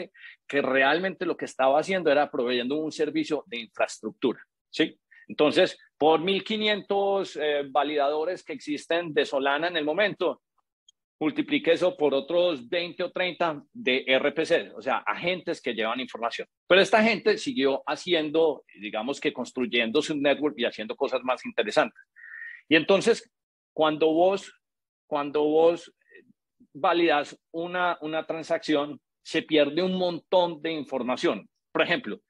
[0.47, 4.99] que realmente lo que estaba haciendo era proveyendo un servicio de infraestructura, ¿sí?
[5.27, 10.43] Entonces, por 1.500 validadores que existen de Solana en el momento,
[11.25, 16.47] multiplique eso por otros 20 o 30 de RPC, o sea, agentes que llevan información.
[16.69, 21.99] Pero esta gente siguió haciendo, digamos que construyendo su network y haciendo cosas más interesantes.
[22.69, 23.33] Y entonces,
[23.73, 24.53] cuando vos,
[25.07, 25.91] cuando vos
[26.75, 31.49] validas una, una transacción, se pierde un montón de información.
[31.73, 32.21] Por ejemplo,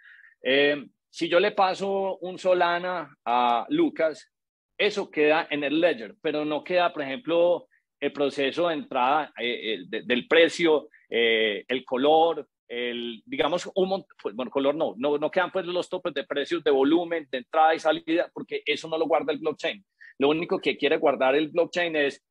[0.41, 4.31] eh, si yo le paso un Solana a Lucas,
[4.79, 7.67] eso queda en el ledger, pero no queda, por ejemplo,
[8.05, 14.35] el proceso de entrada eh, eh, del precio, eh, el color, el, digamos, un pues,
[14.35, 17.75] bueno, color no, no, no quedan pues los topes de precios de volumen, de entrada
[17.75, 19.83] y salida, porque eso no lo guarda el blockchain.
[20.19, 22.23] Lo único que quiere guardar el blockchain es,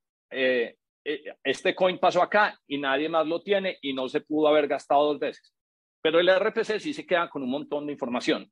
[1.43, 5.05] este coin pasó acá y nadie más lo tiene y no se pudo haber gastado
[5.05, 5.53] dos veces.
[6.01, 8.49] Pero el RPC sí se queda con un montón de información.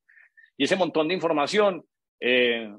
[0.57, 1.85] Y ese montón de información
[2.23, 2.71] eh,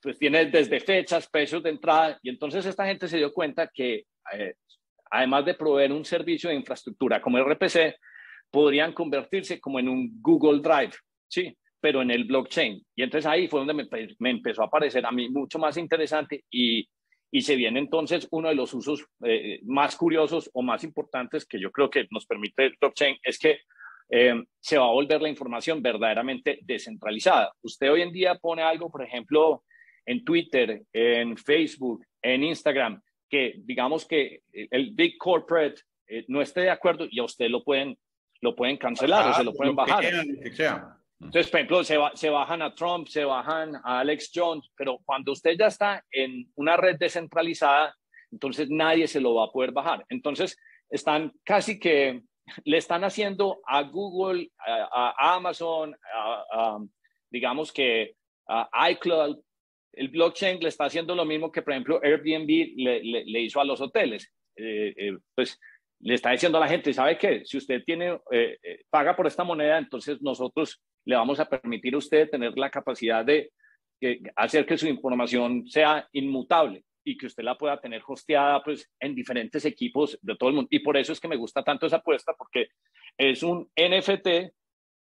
[0.00, 4.04] pues tiene desde fechas, precios de entrada, y entonces esta gente se dio cuenta que
[4.32, 4.54] eh,
[5.10, 7.96] además de proveer un servicio de infraestructura como RPC,
[8.50, 10.92] podrían convertirse como en un Google Drive,
[11.26, 11.56] ¿sí?
[11.80, 12.80] Pero en el blockchain.
[12.94, 13.88] Y entonces ahí fue donde me,
[14.20, 16.88] me empezó a parecer a mí mucho más interesante y,
[17.30, 21.60] y se viene entonces uno de los usos eh, más curiosos o más importantes que
[21.60, 23.60] yo creo que nos permite el blockchain, es que
[24.10, 27.52] eh, se va a volver la información verdaderamente descentralizada.
[27.62, 29.64] Usted hoy en día pone algo, por ejemplo,
[30.06, 36.62] en Twitter, en Facebook, en Instagram, que digamos que el Big Corporate eh, no esté
[36.62, 37.96] de acuerdo y a usted lo pueden,
[38.40, 40.04] lo pueden cancelar o se lo pueden bajar.
[41.20, 45.32] Entonces, por ejemplo, se, se, bajan a Trump, se bajan a Alex Jones, pero cuando
[45.32, 47.94] usted ya está en una red descentralizada,
[48.30, 50.04] entonces nadie se lo va a poder bajar.
[50.08, 50.56] Entonces,
[50.88, 52.22] están casi que
[52.64, 55.96] le están haciendo a Google, a, Amazon,
[57.30, 58.14] digamos que
[58.48, 59.38] a iCloud,
[59.92, 63.80] el blockchain le está haciendo lo mismo que, por ejemplo, Airbnb le, hizo a los
[63.80, 64.32] hoteles.
[65.34, 65.58] pues
[66.00, 67.44] le está diciendo a la gente, ¿sabe qué?
[67.44, 68.18] Si usted tiene,
[68.90, 73.24] paga por esta moneda, entonces nosotros le vamos a permitir a usted tener la capacidad
[73.24, 73.50] de
[74.36, 79.14] hacer que su información sea inmutable y que usted la pueda tener hosteada pues, en
[79.14, 80.68] diferentes equipos de todo el mundo.
[80.70, 82.68] Y por eso es que me gusta tanto esa apuesta, porque
[83.16, 84.52] es un NFT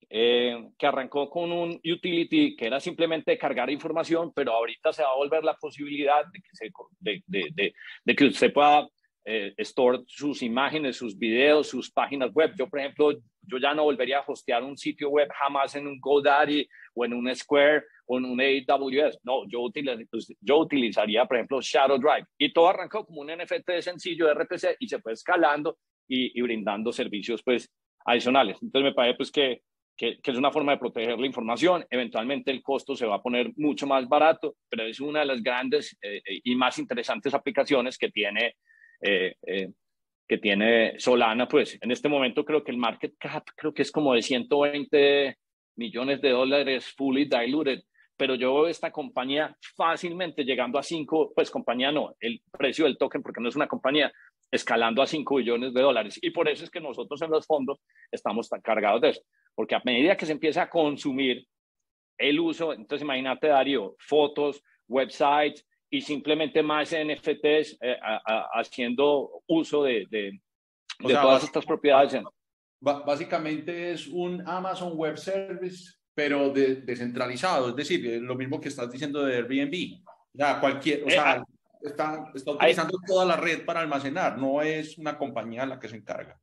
[0.09, 5.09] eh, que arrancó con un utility que era simplemente cargar información, pero ahorita se va
[5.09, 7.73] a volver la posibilidad de que, se, de, de,
[8.03, 8.87] de, que usted pueda
[9.23, 12.53] eh, store sus imágenes, sus videos, sus páginas web.
[12.57, 13.11] Yo, por ejemplo,
[13.41, 17.13] yo ya no volvería a hostear un sitio web jamás en un GoDaddy o en
[17.13, 19.19] un Square o en un AWS.
[19.23, 19.69] No, yo,
[20.09, 22.25] pues, yo utilizaría, por ejemplo, Shadow Drive.
[22.37, 26.41] Y todo arrancó como un NFT sencillo de RPC y se fue escalando y, y
[26.41, 27.71] brindando servicios pues,
[28.05, 28.57] adicionales.
[28.61, 29.61] Entonces me parece pues, que,
[29.95, 31.85] que, que, es una forma de proteger la información.
[31.89, 35.43] Eventualmente el costo se va a poner mucho más barato, pero es una de las
[35.43, 38.55] grandes eh, y más interesantes aplicaciones que tiene
[39.01, 39.71] eh, eh,
[40.27, 43.91] que tiene Solana, pues en este momento creo que el market cap creo que es
[43.91, 45.37] como de 120
[45.75, 47.81] millones de dólares fully diluted,
[48.15, 52.97] pero yo veo esta compañía fácilmente llegando a 5, pues compañía no, el precio del
[52.97, 54.13] token, porque no es una compañía,
[54.51, 56.19] escalando a 5 billones de dólares.
[56.21, 57.79] Y por eso es que nosotros en los fondos
[58.11, 59.21] estamos tan cargados de eso,
[59.55, 61.45] porque a medida que se empieza a consumir
[62.17, 67.97] el uso, entonces imagínate Darío, fotos, websites, y simplemente más NFTs eh,
[68.53, 70.41] haciendo uso de, de,
[70.97, 72.23] todas estas propiedades.
[72.79, 79.23] Básicamente es un Amazon Web Service, pero descentralizado, es decir, lo mismo que estás diciendo
[79.23, 80.01] de Airbnb.
[80.33, 81.43] Ya, cualquier, o eh, sea, ah,
[81.81, 85.97] está, está utilizando toda la red para almacenar, no es una compañía la que se
[85.97, 86.39] encarga.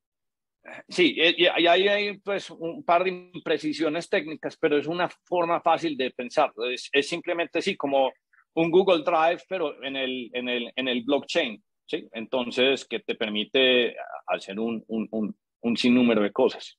[0.86, 5.96] Sí, y ahí hay pues un par de imprecisiones técnicas, pero es una forma fácil
[5.96, 6.52] de pensar.
[6.70, 8.12] Es, es simplemente sí, como
[8.54, 12.08] un Google Drive, pero en el, en el, en el blockchain, ¿sí?
[12.12, 13.96] Entonces, que te permite
[14.26, 16.78] hacer un, un, un, un sinnúmero de cosas.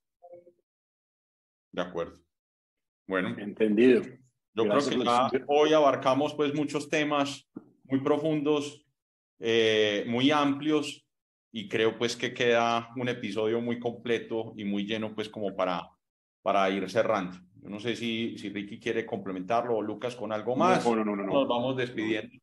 [1.71, 2.19] De acuerdo.
[3.07, 3.35] Bueno.
[3.37, 4.03] Entendido.
[4.53, 7.47] Yo creo que hoy abarcamos pues muchos temas
[7.83, 8.85] muy profundos,
[9.39, 11.05] eh, muy amplios
[11.51, 15.89] y creo pues que queda un episodio muy completo y muy lleno pues como para,
[16.41, 17.37] para ir cerrando.
[17.61, 20.85] Yo no sé si, si Ricky quiere complementarlo o Lucas con algo más.
[20.85, 21.25] No, no, no, no.
[21.25, 22.37] Nos vamos despidiendo.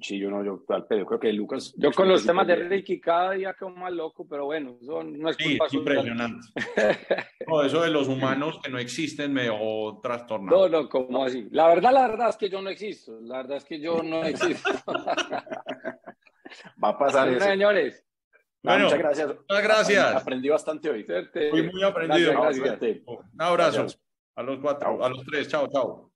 [0.00, 1.74] Sí, yo no, yo, yo creo que Lucas.
[1.76, 5.28] Yo con los temas de Ricky cada día quedo más loco, pero bueno, eso no
[5.28, 6.46] es culpa sí, impresionante.
[7.46, 10.68] no, eso de los humanos que no existen me dejó trastornado.
[10.68, 11.48] No, no, como así?
[11.50, 13.20] La verdad, la verdad es que yo no existo.
[13.20, 14.70] La verdad es que yo no existo.
[16.82, 17.44] Va a pasar eso.
[17.44, 18.06] Señores.
[18.62, 19.28] bueno, muchas gracias.
[19.28, 20.14] Muchas gracias.
[20.14, 21.06] Aprendí bastante hoy.
[21.50, 22.32] Fui muy aprendido.
[22.40, 23.86] Un abrazo.
[24.40, 25.46] A los cuatro, a los tres.
[25.48, 26.09] Chao, chao.